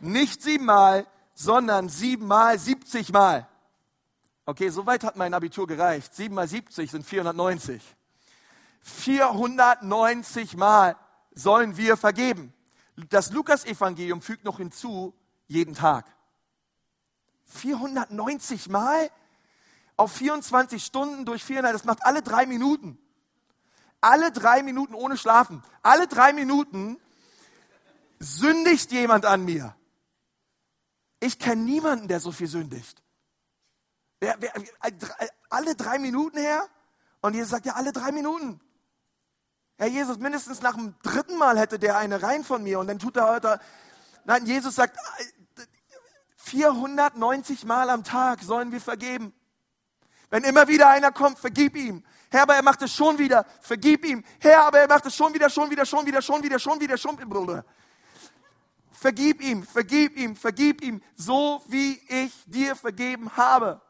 [0.00, 3.48] Nicht siebenmal, sondern siebenmal, siebzigmal.
[4.44, 6.14] Okay, soweit hat mein Abitur gereicht.
[6.14, 7.82] Sieben mal siebzig sind 490.
[8.82, 10.96] 490 Mal
[11.34, 12.52] sollen wir vergeben.
[13.08, 15.14] Das Lukas-Evangelium fügt noch hinzu,
[15.46, 16.06] jeden Tag.
[17.46, 19.10] 490 Mal
[19.96, 22.98] auf 24 Stunden durch 400, das macht alle drei Minuten.
[24.00, 25.62] Alle drei Minuten ohne Schlafen.
[25.82, 26.98] Alle drei Minuten
[28.18, 29.76] sündigt jemand an mir.
[31.20, 33.00] Ich kenne niemanden, der so viel sündigt.
[34.18, 34.52] Wer, wer,
[35.50, 36.68] alle drei Minuten her?
[37.20, 38.60] Und Jesus sagt ja, alle drei Minuten.
[39.82, 43.00] Herr Jesus, mindestens nach dem dritten Mal hätte der eine rein von mir und dann
[43.00, 43.58] tut er heute.
[44.24, 44.96] Nein, Jesus sagt,
[46.36, 49.34] 490 Mal am Tag sollen wir vergeben.
[50.30, 52.04] Wenn immer wieder einer kommt, vergib ihm.
[52.30, 54.22] Herr, aber er macht es schon wieder, vergib ihm.
[54.38, 56.96] Herr, aber er macht es schon wieder, schon wieder, schon wieder, schon wieder, schon wieder,
[56.96, 57.64] schon wieder.
[58.92, 63.82] Vergib ihm, vergib ihm, vergib ihm, so wie ich dir vergeben habe.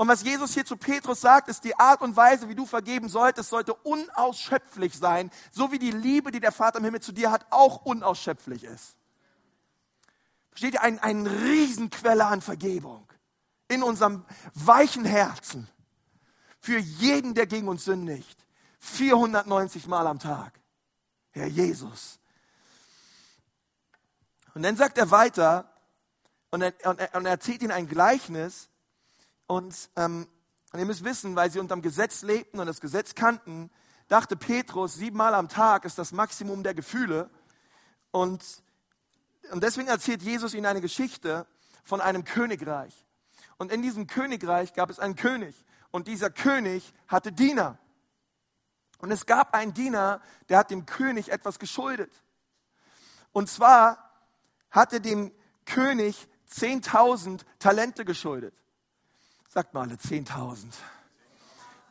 [0.00, 3.10] Und was Jesus hier zu Petrus sagt, ist die Art und Weise, wie du vergeben
[3.10, 7.30] solltest, sollte unausschöpflich sein, so wie die Liebe, die der Vater im Himmel zu dir
[7.30, 8.96] hat, auch unausschöpflich ist.
[10.52, 10.80] Versteht ihr?
[10.80, 13.06] Ein, ein Riesenquelle an Vergebung
[13.68, 15.68] in unserem weichen Herzen.
[16.60, 18.46] Für jeden, der gegen uns sündigt.
[18.78, 20.58] 490 Mal am Tag.
[21.32, 22.18] Herr Jesus,
[24.54, 25.70] und dann sagt er weiter
[26.50, 28.70] und er, und er, und er erzählt ihnen ein Gleichnis.
[29.50, 30.28] Und, ähm,
[30.72, 33.68] und ihr müsst wissen, weil sie unter dem Gesetz lebten und das Gesetz kannten,
[34.06, 37.28] dachte Petrus, siebenmal am Tag ist das Maximum der Gefühle.
[38.12, 38.44] Und,
[39.50, 41.48] und deswegen erzählt Jesus ihnen eine Geschichte
[41.82, 43.04] von einem Königreich.
[43.58, 45.64] Und in diesem Königreich gab es einen König.
[45.90, 47.76] Und dieser König hatte Diener.
[48.98, 52.12] Und es gab einen Diener, der hat dem König etwas geschuldet.
[53.32, 54.12] Und zwar
[54.70, 55.32] hatte dem
[55.64, 58.54] König 10.000 Talente geschuldet.
[59.52, 60.66] Sagt mal alle 10.000.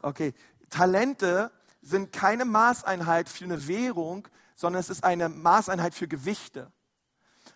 [0.01, 0.33] Okay,
[0.69, 6.71] Talente sind keine Maßeinheit für eine Währung, sondern es ist eine Maßeinheit für Gewichte.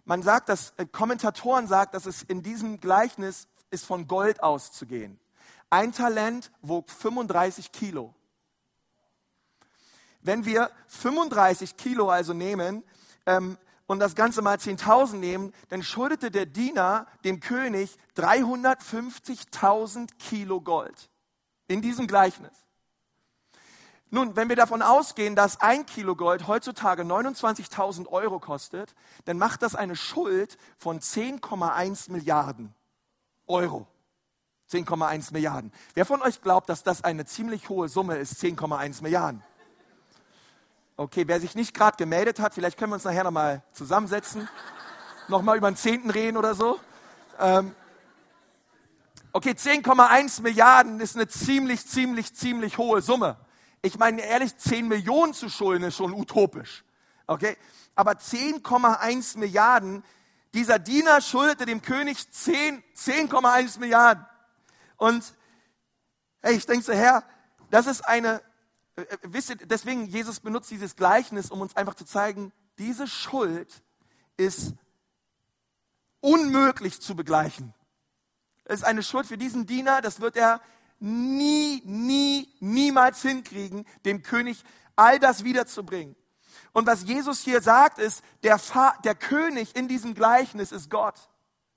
[0.03, 5.21] Man sagt, dass äh, Kommentatoren sagen, dass es in diesem Gleichnis ist von Gold auszugehen.
[5.69, 8.13] Ein Talent wog 35 Kilo.
[10.19, 12.83] Wenn wir 35 Kilo also nehmen,
[13.25, 13.57] ähm,
[13.93, 21.09] und das Ganze mal 10.000 nehmen, dann schuldete der Diener dem König 350.000 Kilo Gold.
[21.67, 22.51] In diesem Gleichnis.
[24.09, 28.93] Nun, wenn wir davon ausgehen, dass ein Kilo Gold heutzutage 29.000 Euro kostet,
[29.25, 32.73] dann macht das eine Schuld von 10,1 Milliarden
[33.47, 33.87] Euro.
[34.71, 35.71] 10,1 Milliarden.
[35.93, 39.43] Wer von euch glaubt, dass das eine ziemlich hohe Summe ist, 10,1 Milliarden?
[40.95, 44.47] Okay, wer sich nicht gerade gemeldet hat, vielleicht können wir uns nachher nochmal zusammensetzen,
[45.27, 46.79] nochmal über den Zehnten reden oder so.
[47.39, 47.73] Ähm,
[49.31, 53.37] okay, 10,1 Milliarden ist eine ziemlich, ziemlich, ziemlich hohe Summe.
[53.81, 56.83] Ich meine, ehrlich, 10 Millionen zu schulden ist schon utopisch.
[57.25, 57.57] Okay,
[57.95, 60.03] aber 10,1 Milliarden,
[60.53, 64.23] dieser Diener schuldete dem König 10, 10,1 Milliarden.
[64.97, 65.33] Und
[66.43, 67.23] hey, ich denke so, Herr,
[67.71, 68.43] das ist eine
[69.23, 73.83] wisst ihr, deswegen Jesus benutzt dieses Gleichnis, um uns einfach zu zeigen, diese Schuld
[74.37, 74.73] ist
[76.21, 77.73] unmöglich zu begleichen.
[78.65, 80.61] Es ist eine Schuld für diesen Diener, das wird er
[80.99, 84.63] nie, nie, niemals hinkriegen, dem König
[84.95, 86.15] all das wiederzubringen.
[86.71, 91.15] Und was Jesus hier sagt, ist, der, Fa der König in diesem Gleichnis ist Gott.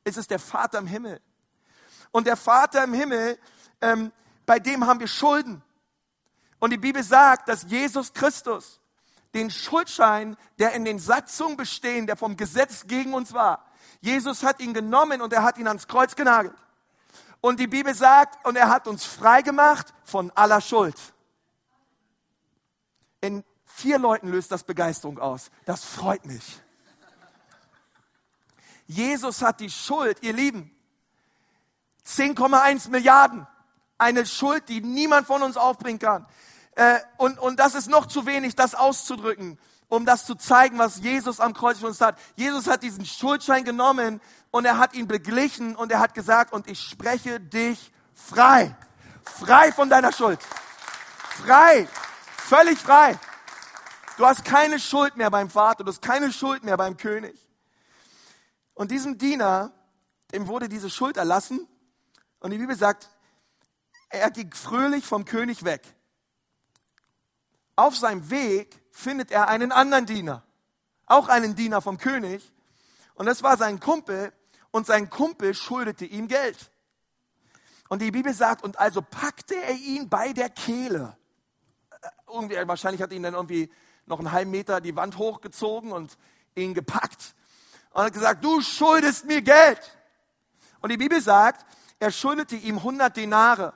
[0.04, 1.20] Es ist der Vater im Himmel.
[2.12, 3.38] Und der Vater im Himmel,
[3.80, 4.12] ähm,
[4.46, 5.62] bei dem haben wir Schulden.
[6.58, 8.80] Und die Bibel sagt, dass Jesus Christus
[9.34, 13.64] den Schuldschein, der in den Satzungen bestehen, der vom Gesetz gegen uns war,
[14.00, 16.54] Jesus hat ihn genommen und er hat ihn ans Kreuz genagelt.
[17.40, 20.96] Und die Bibel sagt, und er hat uns frei gemacht von aller Schuld.
[23.20, 25.50] In vier Leuten löst das Begeisterung aus.
[25.64, 26.60] Das freut mich.
[28.86, 30.70] Jesus hat die Schuld, ihr Lieben,
[32.06, 33.46] 10,1 Milliarden.
[33.98, 36.26] Eine Schuld, die niemand von uns aufbringen kann.
[36.76, 39.58] Äh, und, und das ist noch zu wenig, das auszudrücken,
[39.88, 42.18] um das zu zeigen, was Jesus am Kreuz für uns hat.
[42.36, 46.68] Jesus hat diesen Schuldschein genommen und er hat ihn beglichen und er hat gesagt, und
[46.68, 48.76] ich spreche dich frei.
[49.24, 50.38] Frei von deiner Schuld.
[51.44, 51.88] Frei.
[52.36, 53.18] Völlig frei.
[54.18, 57.36] Du hast keine Schuld mehr beim Vater, du hast keine Schuld mehr beim König.
[58.74, 59.72] Und diesem Diener,
[60.32, 61.66] dem wurde diese Schuld erlassen.
[62.40, 63.08] Und die Bibel sagt,
[64.10, 65.95] er ging fröhlich vom König weg.
[67.76, 70.42] Auf seinem Weg findet er einen anderen Diener,
[71.04, 72.50] auch einen Diener vom König.
[73.14, 74.32] Und das war sein Kumpel.
[74.70, 76.70] und sein Kumpel schuldete ihm Geld.
[77.88, 81.16] Und die Bibel sagt, und also packte er ihn bei der Kehle.
[82.02, 83.70] Äh, irgendwie, wahrscheinlich hat ihn dann irgendwie
[84.04, 86.18] noch einen halben Meter die Wand hochgezogen und
[86.54, 87.34] ihn gepackt
[87.90, 89.80] und hat gesagt, du schuldest mir Geld.
[90.80, 91.64] Und die Bibel sagt,
[91.98, 93.72] er schuldete ihm 100 Denare.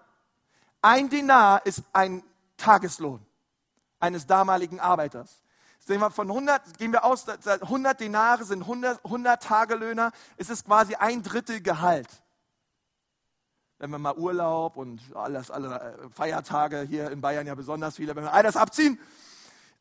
[0.83, 2.23] Ein Denar ist ein
[2.59, 3.25] Tageslohn
[4.01, 5.43] eines damaligen Arbeiters.
[5.79, 10.67] Sehen wir von 100, gehen wir aus, 100 Denare sind 100, 100 Tagelöhner, es ist
[10.67, 12.09] quasi ein Drittel Gehalt.
[13.79, 18.15] Wenn wir mal Urlaub und alles, alle äh, Feiertage hier in Bayern ja besonders viele,
[18.15, 18.99] wenn wir all das abziehen,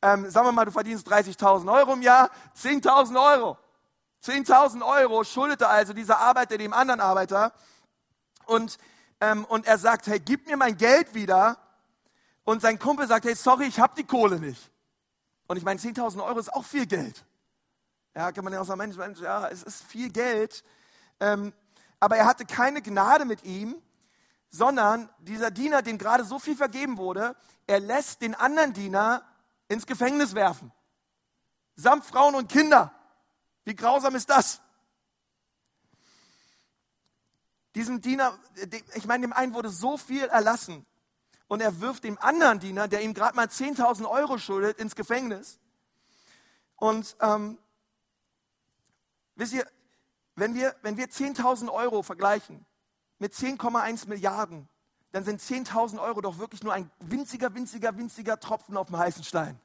[0.01, 3.57] ähm, sagen wir mal, du verdienst 30.000 Euro im Jahr, 10.000 Euro.
[4.23, 7.53] 10.000 Euro schuldete also dieser Arbeiter dem anderen Arbeiter.
[8.45, 8.77] Und,
[9.19, 11.57] ähm, und er sagt, hey, gib mir mein Geld wieder.
[12.49, 14.71] Und sein Kumpel sagt, hey, sorry, ich habe die Kohle nicht.
[15.45, 17.23] Und ich meine, 10.000 Euro ist auch viel Geld.
[18.15, 20.63] Ja, kann man ja auch sagen, Mensch, Mensch, ja, es ist viel Geld.
[21.19, 21.53] Ähm,
[21.99, 23.79] aber er hatte keine Gnade mit ihm,
[24.49, 27.35] sondern dieser Diener, dem gerade so viel vergeben wurde,
[27.67, 29.23] er lässt den anderen Diener
[29.67, 30.71] ins Gefängnis werfen.
[31.75, 32.91] Samt Frauen und Kinder.
[33.63, 34.59] Wie grausam ist das?
[37.75, 38.35] Diesem Diener,
[38.95, 40.87] ich meine, dem einen wurde so viel erlassen
[41.49, 45.59] und er wirft dem anderen Diener, der ihm gerade mal 10.000 Euro schuldet, ins Gefängnis.
[46.75, 47.57] Und ähm,
[49.35, 49.67] wisst ihr,
[50.35, 52.65] wenn wir, wenn wir 10.000 Euro vergleichen
[53.17, 54.69] mit 10,1 Milliarden,
[55.11, 59.23] dann sind 10.000 Euro doch wirklich nur ein winziger, winziger, winziger Tropfen auf dem heißen
[59.23, 59.59] Stein.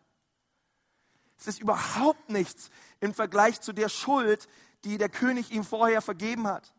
[1.38, 2.70] Es ist überhaupt nichts
[3.00, 4.48] im Vergleich zu der Schuld,
[4.84, 6.72] die der König ihm vorher vergeben hat.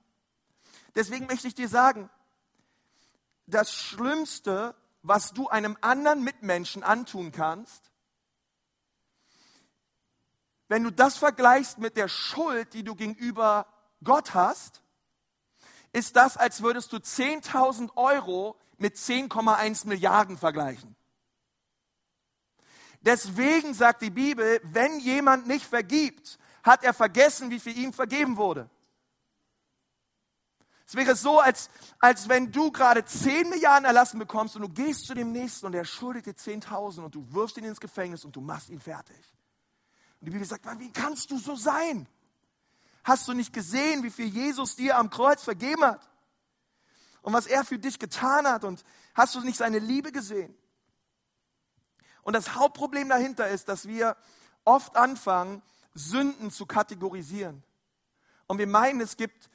[0.96, 2.10] Deswegen möchte ich dir sagen,
[3.46, 4.76] das Schlimmste,
[5.08, 7.92] was du einem anderen Mitmenschen antun kannst,
[10.68, 13.68] wenn du das vergleichst mit der Schuld, die du gegenüber
[14.04, 14.82] Gott hast,
[15.94, 20.96] ist das, als würdest du 10.000 Euro mit 10,1 Milliarden vergleichen.
[23.02, 28.38] Deswegen sagt die Bibel, wenn jemand nicht vergibt, hat er vergessen, wie viel ihm vergeben
[28.38, 28.70] wurde.
[30.88, 31.70] Es wäre so, als,
[32.00, 35.74] als wenn du gerade 10 Milliarden erlassen bekommst und du gehst zu dem Nächsten und
[35.74, 39.18] er schuldet dir 10.000 und du wirfst ihn ins Gefängnis und du machst ihn fertig.
[40.20, 42.08] Und die Bibel sagt, wie kannst du so sein?
[43.04, 46.08] Hast du nicht gesehen, wie viel Jesus dir am Kreuz vergeben hat?
[47.24, 48.64] Und was er für dich getan hat?
[48.64, 48.84] Und
[49.16, 50.56] hast du nicht seine Liebe gesehen?
[52.22, 54.16] Und das Hauptproblem dahinter ist, dass wir
[54.64, 55.64] oft anfangen,
[55.96, 57.64] Sünden zu kategorisieren.
[58.48, 59.50] Und wir meinen, es gibt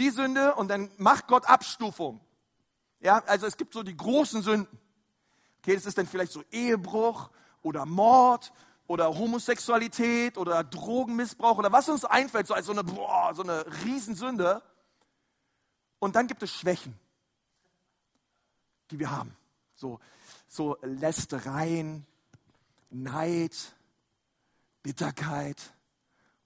[0.00, 2.20] die Sünde und dann macht Gott Abstufung.
[3.00, 4.78] Ja, also es gibt so die großen Sünden.
[5.58, 7.30] Okay, das ist dann vielleicht so Ehebruch
[7.62, 8.52] oder Mord
[8.86, 13.64] oder Homosexualität oder Drogenmissbrauch oder was uns einfällt, so als so eine, boah, so eine
[13.84, 14.62] Riesensünde.
[15.98, 16.98] Und dann gibt es Schwächen,
[18.90, 19.36] die wir haben.
[19.74, 20.00] So,
[20.48, 22.06] so Lästereien,
[22.90, 23.54] Neid,
[24.82, 25.74] Bitterkeit,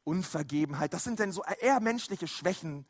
[0.04, 0.92] Unvergebenheit.
[0.92, 2.84] Das sind dann so eher menschliche Schwächen.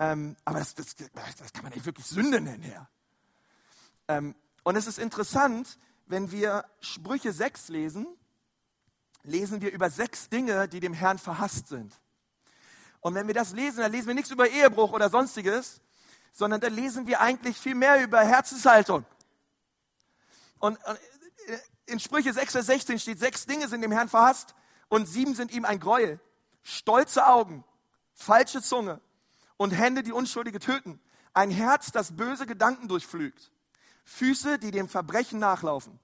[0.00, 2.88] Ähm, aber das, das, das, kann man nicht wirklich Sünde nennen, Herr.
[4.08, 4.34] Ähm,
[4.64, 8.06] und es ist interessant, wenn wir Sprüche 6 lesen,
[9.22, 11.92] lesen wir über sechs Dinge, die dem Herrn verhasst sind.
[13.00, 15.82] Und wenn wir das lesen, dann lesen wir nichts über Ehebruch oder sonstiges,
[16.32, 19.04] sondern dann lesen wir eigentlich viel mehr über Herzenshaltung.
[20.60, 24.54] Und äh, in Sprüche 6, Vers 16 steht, sechs Dinge sind dem Herrn verhasst
[24.88, 26.20] und sieben sind ihm ein Gräuel.
[26.62, 27.64] Stolze Augen,
[28.14, 29.02] falsche Zunge
[29.60, 30.98] und Hände, die Unschuldige töten.
[31.34, 33.52] Ein Herz, das böse Gedanken durchflügt.
[34.04, 36.00] Füße, die dem Verbrechen nachlaufen.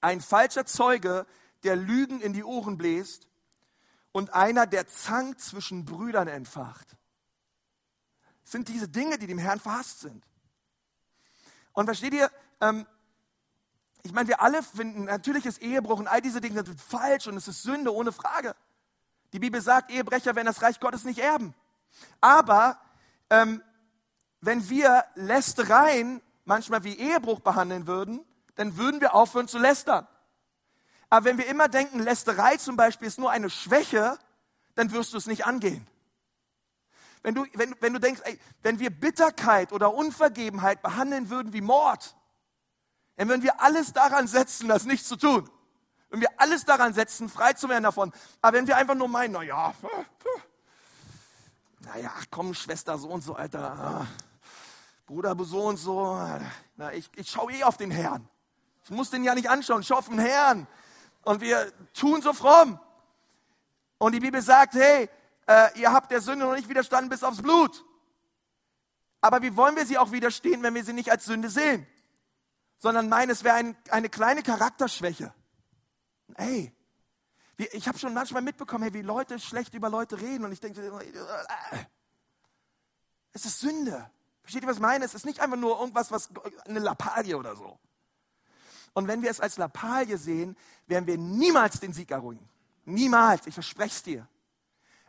[0.00, 1.26] Ein falscher Zeuge,
[1.62, 3.28] der Lügen in die Ohren bläst.
[4.10, 6.96] Und einer, der Zank zwischen Brüdern entfacht.
[8.42, 10.26] Sind diese Dinge, die dem Herrn verhasst sind.
[11.72, 12.84] Und versteht ihr, ähm,
[14.02, 17.36] ich meine, wir alle finden, natürlich ist Ehebruch und all diese Dinge sind falsch und
[17.36, 18.56] es ist Sünde, ohne Frage.
[19.32, 21.54] Die Bibel sagt, Ehebrecher werden das Reich Gottes nicht erben.
[22.20, 22.80] Aber
[23.30, 23.62] ähm,
[24.40, 30.06] wenn wir Lästereien manchmal wie Ehebruch behandeln würden, dann würden wir aufhören zu lästern.
[31.10, 34.18] Aber wenn wir immer denken, Lästerei zum Beispiel ist nur eine Schwäche,
[34.74, 35.86] dann wirst du es nicht angehen.
[37.22, 41.60] Wenn du, wenn, wenn du denkst, ey, wenn wir Bitterkeit oder Unvergebenheit behandeln würden wie
[41.60, 42.16] Mord,
[43.16, 45.48] dann würden wir alles daran setzen, das nicht zu tun.
[46.08, 48.12] Wenn wir alles daran setzen, frei zu werden davon.
[48.42, 49.74] Aber wenn wir einfach nur meinen, naja,
[51.86, 54.06] naja, komm, Schwester so und so, Alter,
[55.06, 56.18] Bruder so und so,
[56.76, 58.28] na, ich, ich schaue eh auf den Herrn.
[58.84, 60.66] Ich muss den ja nicht anschauen, ich schaue auf den Herrn.
[61.22, 62.78] Und wir tun so fromm.
[63.98, 65.08] Und die Bibel sagt, hey,
[65.48, 67.84] Äh, ihr habt der Sünde noch nicht widerstanden bis aufs Blut.
[69.20, 71.86] Aber wie wollen wir sie auch widerstehen, wenn wir sie nicht als Sünde sehen?
[72.78, 75.32] Sondern meinen, es wäre ein, eine kleine Charakterschwäche.
[76.34, 76.72] Ey,
[77.56, 80.80] ich habe schon manchmal mitbekommen, hey, wie Leute schlecht über Leute reden und ich denke,
[80.82, 81.76] äh,
[83.32, 84.10] es ist Sünde.
[84.42, 85.04] Versteht ihr, was ich meine?
[85.04, 86.28] Es ist nicht einfach nur irgendwas, was
[86.66, 87.78] eine Lappalie oder so.
[88.92, 92.48] Und wenn wir es als Lappalie sehen, werden wir niemals den Sieg errungen.
[92.84, 94.28] Niemals, ich verspreche es dir.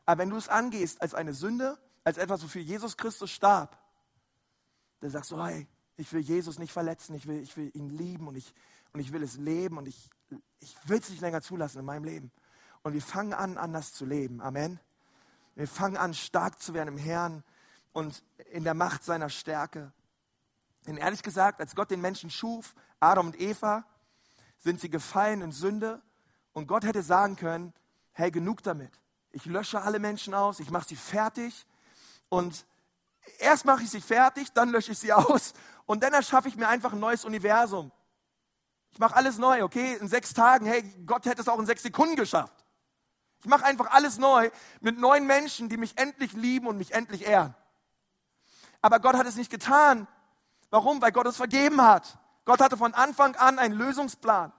[0.05, 3.77] Aber wenn du es angehst als eine Sünde, als etwas, wofür Jesus Christus starb,
[4.99, 8.27] dann sagst du, hey, ich will Jesus nicht verletzen, ich will, ich will ihn lieben
[8.27, 8.53] und ich,
[8.93, 10.09] und ich will es leben und ich,
[10.59, 12.31] ich will es nicht länger zulassen in meinem Leben.
[12.83, 14.41] Und wir fangen an, anders zu leben.
[14.41, 14.79] Amen.
[15.55, 17.43] Wir fangen an, stark zu werden im Herrn
[17.93, 19.91] und in der Macht seiner Stärke.
[20.85, 23.85] Denn ehrlich gesagt, als Gott den Menschen schuf, Adam und Eva,
[24.59, 26.01] sind sie gefallen in Sünde
[26.53, 27.73] und Gott hätte sagen können,
[28.13, 28.91] hey, genug damit.
[29.31, 31.65] Ich lösche alle Menschen aus, ich mache sie fertig
[32.29, 32.65] und
[33.39, 35.53] erst mache ich sie fertig, dann lösche ich sie aus
[35.85, 37.91] und dann erschaffe ich mir einfach ein neues Universum.
[38.97, 39.95] Ich mache alles neu, okay?
[40.01, 42.65] In sechs Tagen, hey, Gott hätte es auch in sechs Sekunden geschafft.
[43.41, 44.49] Ich mache einfach alles neu
[44.81, 47.53] mit neuen Menschen, die mich endlich lieben und mich endlich ehren.
[48.81, 50.07] Aber Gott hat es nicht getan.
[50.71, 50.99] Warum?
[50.99, 52.17] Weil Gott es vergeben hat.
[52.43, 54.51] Gott hatte von Anfang an einen Lösungsplan.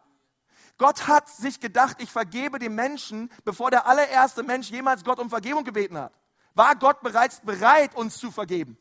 [0.77, 5.31] Gott hat sich gedacht, ich vergebe dem Menschen, bevor der allererste Mensch jemals Gott um
[5.31, 6.13] Vergebung gebeten hat.
[6.55, 8.79] War Gott bereits bereit, uns zu vergeben?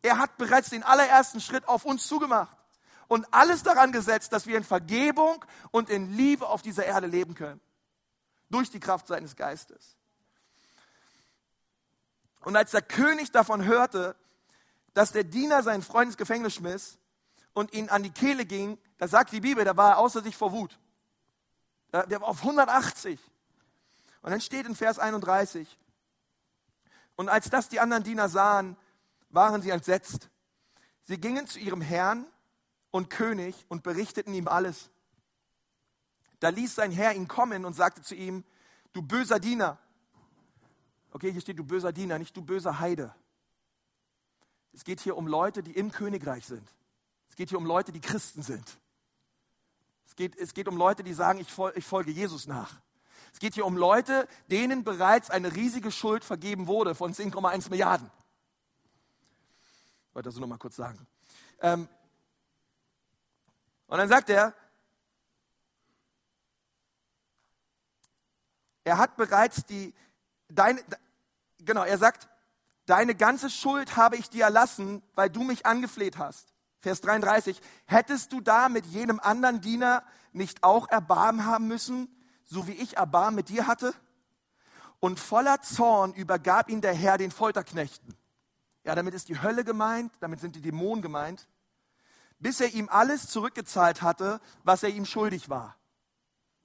[0.00, 2.55] Er hat bereits den allerersten Schritt auf uns zugemacht
[3.08, 7.34] und alles daran gesetzt, dass wir in Vergebung und in Liebe auf dieser Erde leben
[7.34, 7.60] können.
[8.50, 9.96] Durch die Kraft seines Geistes.
[12.40, 14.16] Und als der König davon hörte,
[14.94, 16.98] dass der Diener seinen Freund ins Gefängnis schmiss,
[17.56, 20.36] und ihn an die Kehle ging, da sagt die Bibel, da war er außer sich
[20.36, 20.78] vor Wut.
[21.90, 23.18] Der war auf 180.
[24.20, 25.78] Und dann steht in Vers 31,
[27.14, 28.76] und als das die anderen Diener sahen,
[29.30, 30.28] waren sie entsetzt.
[31.04, 32.26] Sie gingen zu ihrem Herrn
[32.96, 34.90] und König und berichteten ihm alles.
[36.40, 38.44] Da ließ sein Herr ihn kommen und sagte zu ihm,
[38.92, 39.78] du böser Diener.
[41.12, 43.14] Okay, hier steht du böser Diener, nicht du böser Heide.
[44.72, 46.68] Es geht hier um Leute, die im Königreich sind.
[47.30, 48.78] Es geht hier um Leute, die Christen sind.
[50.06, 52.80] Es geht, es geht um Leute, die sagen, ich, fol ich folge Jesus nach.
[53.32, 58.10] Es geht hier um Leute, denen bereits eine riesige Schuld vergeben wurde von 10,1 Milliarden.
[60.08, 61.06] Ich wollte das nur mal kurz sagen.
[61.60, 61.88] Ähm,
[63.86, 64.54] und dann sagt er,
[68.84, 69.94] er hat bereits die,
[70.48, 70.80] deine,
[71.58, 72.28] genau, er sagt,
[72.86, 76.52] deine ganze Schuld habe ich dir erlassen, weil du mich angefleht hast.
[76.78, 82.08] Vers 33, hättest du da mit jedem anderen Diener nicht auch Erbarmen haben müssen,
[82.44, 83.92] so wie ich Erbarmen mit dir hatte?
[85.00, 88.16] Und voller Zorn übergab ihn der Herr den Folterknechten.
[88.84, 91.48] Ja, damit ist die Hölle gemeint, damit sind die Dämonen gemeint,
[92.38, 95.76] bis er ihm alles zurückgezahlt hatte, was er ihm schuldig war.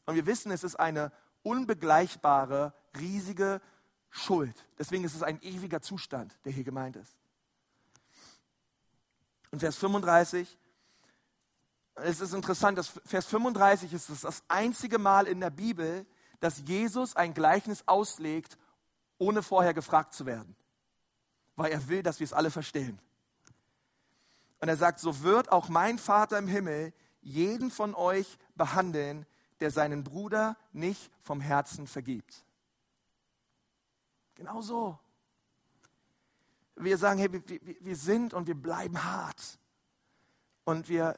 [0.05, 1.11] Und wir wissen, es ist eine
[1.43, 3.61] unbegleichbare, riesige
[4.09, 4.67] Schuld.
[4.77, 7.15] Deswegen ist es ein ewiger Zustand, der hier gemeint ist.
[9.51, 10.57] Und Vers 35,
[11.95, 16.05] es ist interessant, dass Vers 35 ist das einzige Mal in der Bibel,
[16.39, 18.57] dass Jesus ein Gleichnis auslegt,
[19.17, 20.55] ohne vorher gefragt zu werden.
[21.55, 22.99] Weil er will, dass wir es alle verstehen.
[24.61, 29.25] Und er sagt, so wird auch mein Vater im Himmel jeden von euch behandeln,
[29.59, 32.45] der seinen Bruder nicht vom Herzen vergibt.
[34.35, 34.99] Genau so
[36.83, 37.41] wir sagen, hey, wir,
[37.79, 39.59] wir sind und wir bleiben hart.
[40.63, 41.17] Und wir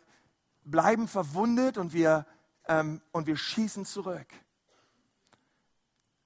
[0.64, 2.26] bleiben verwundet und wir,
[2.68, 4.28] ähm, und wir schießen zurück.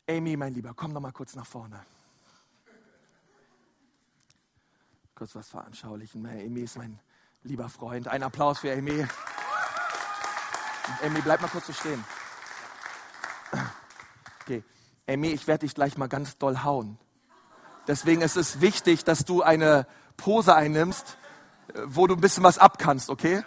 [0.09, 1.85] Amy, mein Lieber, komm doch mal kurz nach vorne.
[5.15, 6.25] Kurz was veranschaulichen.
[6.25, 6.99] Amy ist mein
[7.43, 8.07] lieber Freund.
[8.07, 9.05] Ein Applaus für Amy.
[11.03, 12.03] Amy, bleib mal kurz so stehen.
[14.41, 14.63] Okay.
[15.07, 16.97] Amy, ich werde dich gleich mal ganz doll hauen.
[17.87, 21.17] Deswegen ist es wichtig, dass du eine Pose einnimmst,
[21.85, 23.43] wo du ein bisschen was abkannst, okay?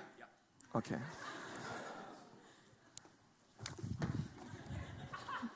[0.72, 0.98] Okay.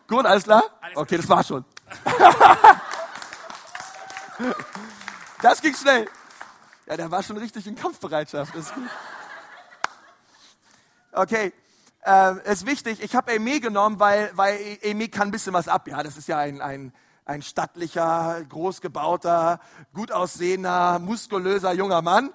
[0.06, 0.62] Gut, alles klar?
[0.94, 1.64] Okay, das war schon.
[5.42, 6.08] das ging schnell.
[6.86, 8.52] Ja, der war schon richtig in Kampfbereitschaft.
[11.12, 11.52] Okay,
[12.04, 13.02] äh, ist wichtig.
[13.02, 15.88] Ich habe Amy genommen, weil, weil Amy kann ein bisschen was ab.
[15.88, 16.92] Ja, das ist ja ein, ein
[17.26, 19.60] ein stattlicher, großgebauter,
[19.94, 22.30] gut aussehender, muskulöser junger Mann.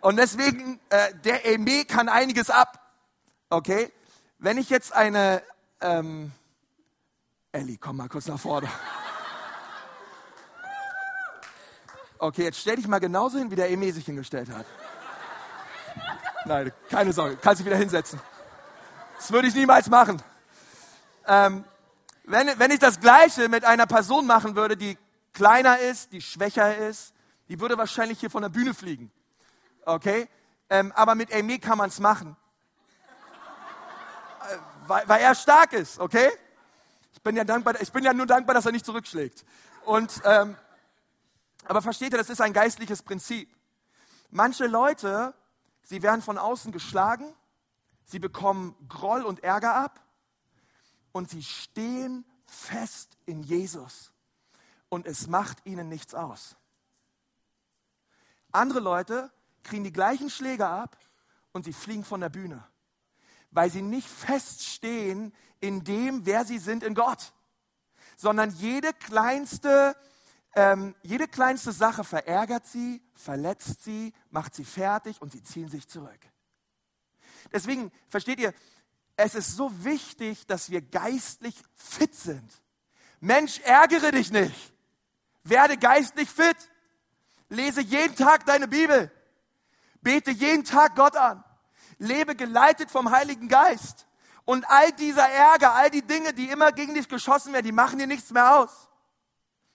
[0.00, 2.80] Und deswegen, äh, der Aimé kann einiges ab.
[3.50, 3.92] Okay?
[4.38, 5.42] Wenn ich jetzt eine,
[5.80, 6.32] ähm,
[7.52, 8.68] Ellie, komm mal kurz nach vorne.
[12.18, 14.66] Okay, jetzt stell dich mal genauso hin, wie der Eme sich hingestellt hat.
[16.46, 18.20] Nein, keine Sorge, kannst dich wieder hinsetzen.
[19.16, 20.22] Das würde ich niemals machen.
[21.26, 21.64] Ähm,
[22.24, 24.98] wenn, wenn ich das Gleiche mit einer Person machen würde, die
[25.32, 27.14] kleiner ist, die schwächer ist,
[27.48, 29.10] die würde wahrscheinlich hier von der Bühne fliegen.
[29.84, 30.28] Okay?
[30.70, 32.36] Ähm, aber mit Amy kann man es machen.
[34.50, 34.56] Äh,
[34.86, 36.30] weil, weil er stark ist, okay?
[37.12, 39.44] Ich bin ja dankbar, ich bin ja nur dankbar, dass er nicht zurückschlägt.
[39.84, 40.56] Und, ähm,
[41.64, 43.54] aber versteht ihr, das ist ein geistliches Prinzip.
[44.30, 45.34] Manche Leute,
[45.82, 47.34] sie werden von außen geschlagen,
[48.04, 50.00] sie bekommen Groll und Ärger ab
[51.12, 54.12] und sie stehen fest in Jesus
[54.88, 56.56] und es macht ihnen nichts aus.
[58.52, 60.98] Andere Leute kriegen die gleichen Schläge ab
[61.52, 62.62] und sie fliegen von der Bühne,
[63.50, 67.32] weil sie nicht feststehen in dem, wer sie sind in Gott,
[68.16, 69.96] sondern jede kleinste,
[70.56, 75.88] ähm, jede kleinste Sache verärgert sie, verletzt sie, macht sie fertig und sie ziehen sich
[75.88, 76.20] zurück.
[77.52, 78.54] Deswegen, versteht ihr,
[79.16, 82.62] es ist so wichtig, dass wir geistlich fit sind.
[83.20, 84.72] Mensch, ärgere dich nicht.
[85.44, 86.56] Werde geistlich fit.
[87.48, 89.10] Lese jeden Tag deine Bibel.
[90.00, 91.44] Bete jeden Tag Gott an.
[91.98, 94.06] Lebe geleitet vom Heiligen Geist.
[94.44, 97.98] Und all dieser Ärger, all die Dinge, die immer gegen dich geschossen werden, die machen
[97.98, 98.88] dir nichts mehr aus.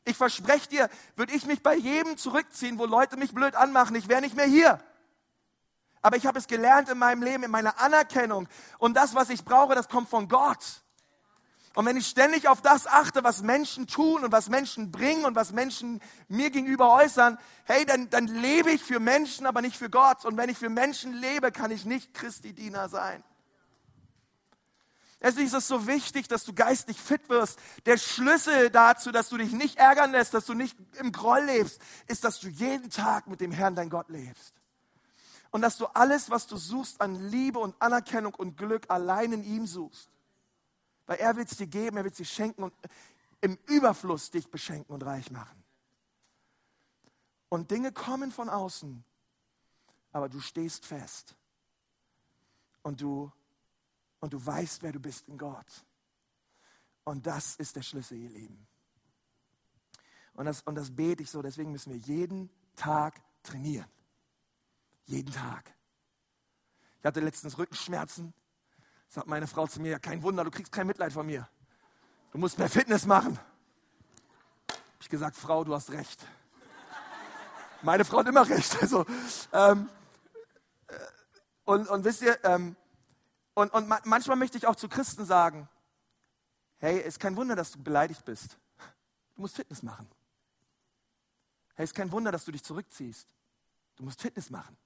[0.10, 4.10] Ich verspreche dir, würde ich mich bei jedem zurückziehen, wo Leute mich blöd anmachen, ich
[4.10, 4.80] wäre nicht mehr hier.
[6.02, 8.48] Aber ich habe es gelernt in meinem Leben, in meiner Anerkennung.
[8.78, 10.82] Und das, was ich brauche, das kommt von Gott.
[11.76, 15.36] Und wenn ich ständig auf das achte, was Menschen tun und was Menschen bringen und
[15.36, 19.90] was Menschen mir gegenüber äußern, hey, dann, dann lebe ich für Menschen, aber nicht für
[19.90, 20.26] Gott.
[20.26, 23.24] Und wenn ich für Menschen lebe, kann ich nicht Christi Diener sein.
[25.22, 27.60] Deswegen ist es so wichtig, dass du geistig fit wirst.
[27.86, 31.82] Der Schlüssel dazu, dass du dich nicht ärgern lässt, dass du nicht im Groll lebst,
[32.08, 34.54] ist, dass du jeden Tag mit dem Herrn, dein Gott, lebst.
[35.52, 39.44] Und dass du alles, was du suchst an Liebe und Anerkennung und Glück, allein in
[39.44, 40.10] ihm suchst.
[41.06, 42.74] Weil er will es dir geben, er will es dir schenken und
[43.42, 45.64] im Überfluss dich beschenken und reich machen.
[47.50, 49.04] Und Dinge kommen von außen,
[50.12, 51.36] aber du stehst fest.
[52.84, 53.32] Und du,
[54.20, 55.86] und du weißt, wer du bist in Gott.
[57.04, 58.68] Und das ist der Schlüssel, ihr Lieben.
[60.34, 63.90] Und das, und das bete ich so, deswegen müssen wir jeden Tag trainieren.
[65.06, 65.74] Jeden Tag.
[67.00, 68.34] Ich hatte letztens Rückenschmerzen.
[69.08, 71.50] Sagt meine Frau zu mir, ja, kein Wunder, du kriegst kein Mitleid von mir.
[72.32, 73.40] Du musst mehr Fitness machen.
[74.70, 76.24] Habe ich gesagt, Frau, du hast recht.
[77.82, 78.78] Meine Frau hat immer recht.
[78.82, 79.06] Also,
[79.52, 79.90] ähm,
[80.88, 80.96] äh,
[81.66, 82.76] und, und wisst ihr, ähm,
[83.54, 85.68] und, und manchmal möchte ich auch zu Christen sagen,
[86.80, 88.58] hey, ist kein Wunder, dass du beleidigt bist.
[89.36, 90.10] Du musst Fitness machen.
[91.76, 93.28] Hey, ist kein Wunder, dass du dich zurückziehst.
[93.96, 94.78] Du musst Fitness machen.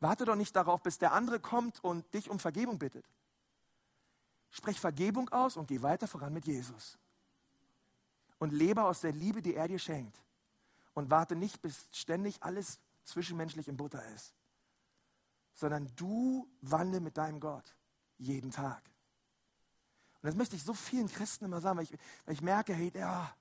[0.00, 3.04] Warte doch nicht darauf, bis der andere kommt und dich um Vergebung bittet.
[4.50, 6.98] Sprech Vergebung aus und geh weiter voran mit Jesus.
[8.38, 10.16] Und lebe aus der Liebe, die er dir schenkt.
[10.94, 14.34] Und warte nicht, bis ständig alles zwischenmenschlich in Butter ist.
[15.56, 17.74] Sondern du wandle mit deinem Gott
[18.18, 18.82] jeden Tag.
[20.22, 21.92] Und das möchte ich so vielen Christen immer sagen, weil ich,
[22.24, 23.34] weil ich merke, hey, ja,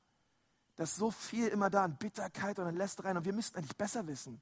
[0.75, 3.77] da ist so viel immer da an Bitterkeit und an Lästereien und wir müssten eigentlich
[3.77, 4.41] besser wissen.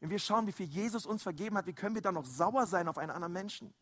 [0.00, 2.66] Wenn wir schauen, wie viel Jesus uns vergeben hat, wie können wir dann noch sauer
[2.66, 3.72] sein auf einen anderen Menschen?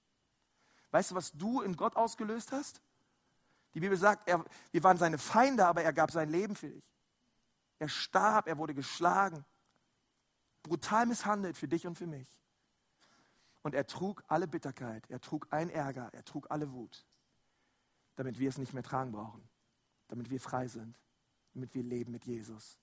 [0.90, 2.80] Weißt du, was du in Gott ausgelöst hast?
[3.74, 6.84] Die Bibel sagt, er, wir waren seine Feinde, aber er gab sein Leben für dich.
[7.78, 9.44] Er starb, er wurde geschlagen,
[10.62, 12.28] brutal misshandelt für dich und für mich.
[13.62, 17.06] Und er trug alle Bitterkeit, er trug ein Ärger, er trug alle Wut,
[18.16, 19.48] damit wir es nicht mehr tragen brauchen,
[20.08, 20.98] damit wir frei sind,
[21.54, 22.78] damit wir leben mit Jesus.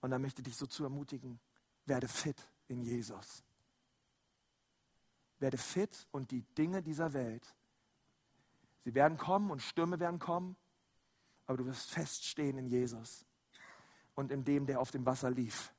[0.00, 1.38] Und da möchte ich dich so zu ermutigen,
[1.84, 3.44] werde fit in Jesus.
[5.38, 7.54] Werde fit und die Dinge dieser Welt,
[8.84, 10.56] sie werden kommen und Stürme werden kommen,
[11.46, 13.26] aber du wirst feststehen in Jesus
[14.14, 15.72] und in dem, der auf dem Wasser lief.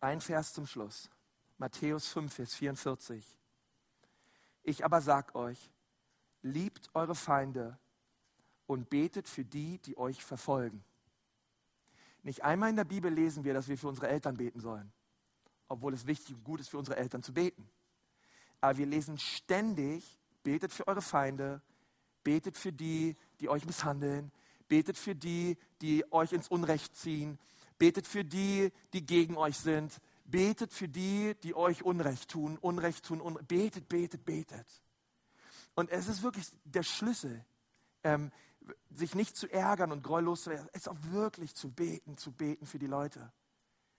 [0.00, 1.10] Ein Vers zum Schluss.
[1.58, 3.22] Matthäus 5, Vers 44.
[4.62, 5.70] Ich aber sag euch,
[6.40, 7.78] liebt eure Feinde
[8.66, 10.82] und betet für die, die euch verfolgen.
[12.22, 14.90] Nicht einmal in der Bibel lesen wir, dass wir für unsere Eltern beten sollen,
[15.68, 17.68] obwohl es wichtig und gut ist, für unsere Eltern zu beten.
[18.62, 21.60] Aber wir lesen ständig, betet für eure Feinde,
[22.24, 24.32] betet für die, die euch misshandeln,
[24.66, 27.38] betet für die, die euch ins Unrecht ziehen,
[27.80, 33.04] betet für die, die gegen euch sind, betet für die, die euch Unrecht tun, Unrecht
[33.06, 34.66] tun, un betet, betet, betet.
[35.74, 37.44] Und es ist wirklich der Schlüssel,
[38.04, 38.30] ähm,
[38.90, 42.66] sich nicht zu ärgern und greulos zu werden, es auch wirklich zu beten, zu beten
[42.66, 43.32] für die Leute.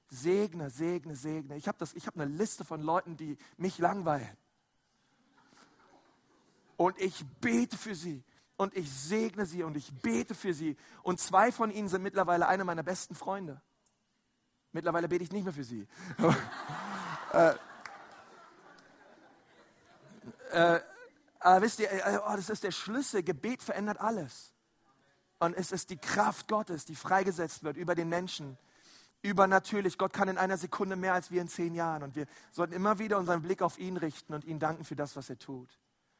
[0.09, 1.57] Segne, segne, segne.
[1.57, 4.37] Ich habe hab eine Liste von Leuten, die mich langweilen.
[6.77, 8.23] Und ich bete für sie
[8.57, 10.77] und ich segne sie und ich bete für sie.
[11.01, 13.59] Und zwei von ihnen sind mittlerweile eine meiner besten Freunde.
[14.73, 15.87] Mittlerweile bete ich nicht mehr für sie.
[17.33, 17.53] äh,
[20.51, 20.81] äh,
[21.39, 23.23] aber wisst ihr, äh, oh, das ist der Schlüssel.
[23.23, 24.53] Gebet verändert alles.
[25.39, 28.57] Und es ist die Kraft Gottes, die freigesetzt wird über den Menschen.
[29.23, 29.97] Übernatürlich.
[29.97, 32.03] Gott kann in einer Sekunde mehr als wir in zehn Jahren.
[32.03, 35.15] Und wir sollten immer wieder unseren Blick auf ihn richten und ihn danken für das,
[35.15, 35.69] was er tut.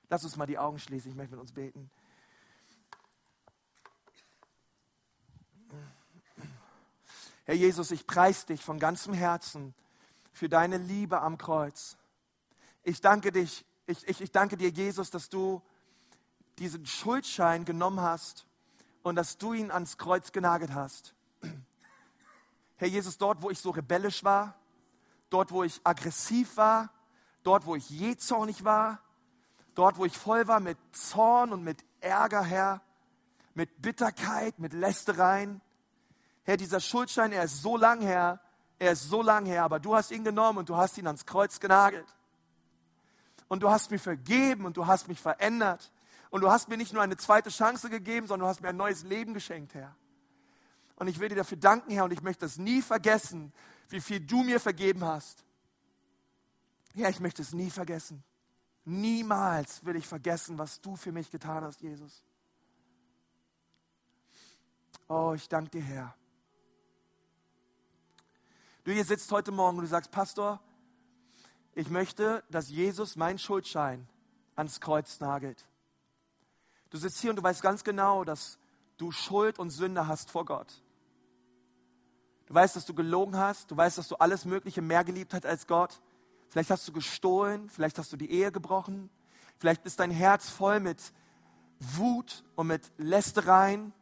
[0.09, 1.11] Lass uns mal die Augen schließen.
[1.11, 1.89] Ich möchte mit uns beten.
[7.51, 9.73] Herr Jesus, ich preise dich von ganzem Herzen
[10.31, 11.97] für deine Liebe am Kreuz.
[12.81, 15.61] Ich danke dich, ich, ich, ich danke dir, Jesus, dass du
[16.59, 18.45] diesen Schuldschein genommen hast
[19.03, 21.13] und dass du ihn ans Kreuz genagelt hast.
[22.77, 24.55] Herr Jesus, dort, wo ich so rebellisch war,
[25.29, 26.89] dort, wo ich aggressiv war,
[27.43, 29.01] dort, wo ich jähzornig war,
[29.75, 32.81] dort, wo ich voll war mit Zorn und mit Ärger, Herr,
[33.55, 35.59] mit Bitterkeit, mit Lästereien,
[36.43, 38.39] Herr, dieser Schuldschein, er ist so lang her,
[38.79, 41.25] er ist so lang her, aber du hast ihn genommen und du hast ihn ans
[41.25, 42.07] Kreuz genagelt.
[43.47, 45.91] Und du hast mir vergeben und du hast mich verändert.
[46.29, 48.77] Und du hast mir nicht nur eine zweite Chance gegeben, sondern du hast mir ein
[48.77, 49.95] neues Leben geschenkt, Herr.
[50.95, 53.51] Und ich will dir dafür danken, Herr, und ich möchte es nie vergessen,
[53.89, 55.43] wie viel du mir vergeben hast.
[56.93, 58.23] Ja, ich möchte es nie vergessen.
[58.85, 62.23] Niemals will ich vergessen, was du für mich getan hast, Jesus.
[65.07, 66.15] Oh, ich danke dir, Herr.
[68.83, 70.59] Du hier sitzt heute Morgen und du sagst, Pastor,
[71.75, 74.07] ich möchte, dass Jesus meinen Schuldschein
[74.55, 75.67] ans Kreuz nagelt.
[76.89, 78.57] Du sitzt hier und du weißt ganz genau, dass
[78.97, 80.81] du Schuld und Sünde hast vor Gott.
[82.47, 83.69] Du weißt, dass du gelogen hast.
[83.69, 86.01] Du weißt, dass du alles Mögliche mehr geliebt hast als Gott.
[86.49, 87.69] Vielleicht hast du gestohlen.
[87.69, 89.11] Vielleicht hast du die Ehe gebrochen.
[89.59, 91.13] Vielleicht ist dein Herz voll mit
[91.79, 93.93] Wut und mit Lästereien.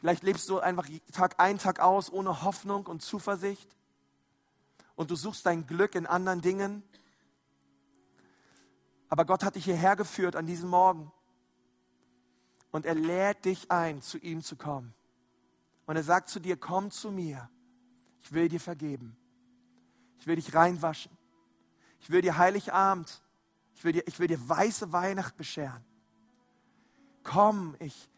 [0.00, 3.68] Vielleicht lebst du einfach Tag ein, Tag aus ohne Hoffnung und Zuversicht.
[4.94, 6.82] Und du suchst dein Glück in anderen Dingen.
[9.08, 11.10] Aber Gott hat dich hierher geführt an diesem Morgen.
[12.70, 14.94] Und er lädt dich ein, zu ihm zu kommen.
[15.86, 17.48] Und er sagt zu dir, komm zu mir.
[18.20, 19.16] Ich will dir vergeben.
[20.18, 21.16] Ich will dich reinwaschen.
[22.00, 23.22] Ich will dir Heiligabend.
[23.74, 25.84] Ich will dir, ich will dir weiße Weihnacht bescheren.
[27.22, 28.08] Komm, ich,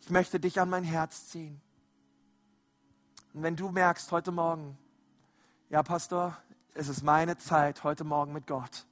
[0.00, 1.60] ich möchte dich an mein Herz ziehen.
[3.34, 4.78] Und wenn du merkst heute Morgen,
[5.70, 6.36] ja Pastor,
[6.74, 8.86] es ist meine Zeit heute Morgen mit Gott.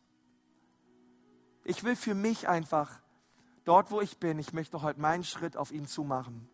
[1.64, 3.00] Ich will für mich einfach,
[3.64, 6.48] dort wo ich bin, ich möchte heute meinen Schritt auf ihn zumachen.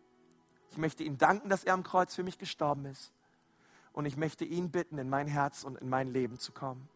[0.71, 3.11] Ich möchte ihm danken, dass er am Kreuz für mich gestorben ist.
[3.91, 6.89] Und ich möchte ihn bitten, in mein Herz und in mein Leben zu kommen.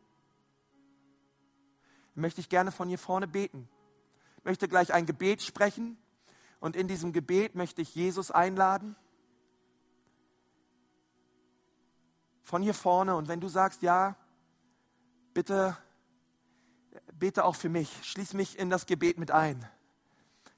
[2.16, 3.70] Möchte ich gerne von hier vorne beten.
[4.38, 5.98] Ich möchte gleich ein Gebet sprechen
[6.60, 8.96] und in diesem Gebet möchte ich Jesus einladen.
[12.44, 13.16] Von hier vorne.
[13.16, 14.16] Und wenn du sagst, ja,
[15.34, 15.78] bitte
[17.14, 17.92] bete auch für mich.
[18.04, 19.66] Schließ mich in das Gebet mit ein.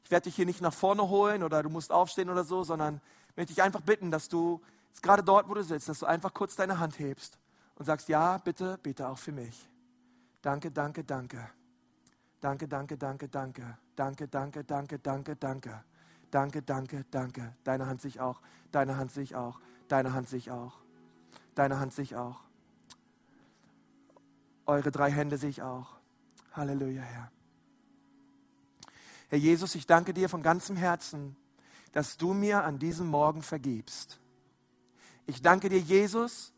[0.04, 3.02] Ich werde dich hier nicht nach vorne holen oder du musst aufstehen oder so, sondern
[3.36, 4.62] möchte ich einfach bitten, dass du
[5.02, 7.38] gerade dort, wo du sitzt, dass du einfach kurz deine Hand hebst
[7.76, 9.70] und sagst, ja, bitte, bete auch für mich.
[10.42, 11.50] Danke, danke, danke.
[12.42, 13.78] Danke, danke, danke, danke.
[13.96, 15.84] Danke, danke, danke, danke, danke.
[16.32, 17.56] Danke, danke, danke.
[17.64, 18.42] Deine Hand sich auch.
[18.72, 19.60] Deine Hand sich auch.
[19.88, 20.80] Deine Hand sich auch.
[21.56, 22.42] Deine Hand sich auch.
[24.66, 25.96] Eure drei Hände sich auch.
[26.54, 27.32] Halleluja, Herr.
[29.30, 31.36] Herr Jesus, ich danke dir von ganzem Herzen,
[31.92, 34.20] dass du mir an diesem Morgen vergibst.
[35.26, 36.54] Ich danke dir, Jesus,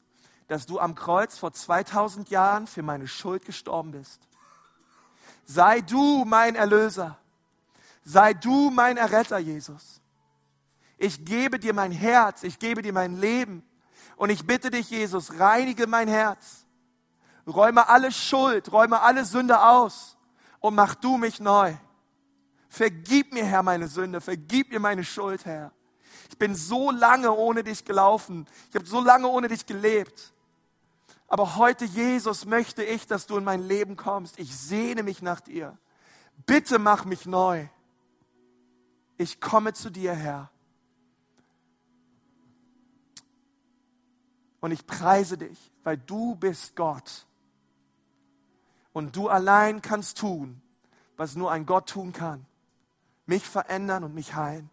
[0.47, 4.27] dass du am Kreuz vor 2000 Jahren für meine Schuld gestorben bist.
[5.45, 7.17] Sei du mein Erlöser.
[8.03, 10.01] Sei du mein Erretter, Jesus.
[10.97, 13.63] Ich gebe dir mein Herz, ich gebe dir mein Leben.
[14.15, 16.65] Und ich bitte dich, Jesus, reinige mein Herz.
[17.47, 20.17] Räume alle Schuld, räume alle Sünde aus
[20.59, 21.73] und mach du mich neu.
[22.69, 25.71] Vergib mir, Herr, meine Sünde, vergib mir meine Schuld, Herr.
[26.29, 28.47] Ich bin so lange ohne dich gelaufen.
[28.69, 30.33] Ich habe so lange ohne dich gelebt.
[31.31, 34.37] Aber heute, Jesus, möchte ich, dass du in mein Leben kommst.
[34.37, 35.77] Ich sehne mich nach dir.
[36.45, 37.67] Bitte mach mich neu
[39.21, 40.49] ich komme zu dir, Herr.
[44.59, 47.27] Und ich preise dich, weil du bist Gott.
[48.93, 50.61] Und du allein kannst tun,
[51.17, 52.45] was nur ein Gott tun kann.
[53.27, 54.69] mich verändern und mich heilen.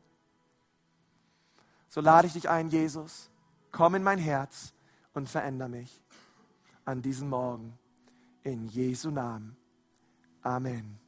[1.91, 3.31] So lade ich dich ein, Jesus,
[3.71, 4.73] komm in mein Herz
[5.13, 6.01] und veränder mich
[6.89, 7.79] an diesem Morgen.
[8.45, 9.55] In Jesu Namen.
[10.43, 10.99] Amen.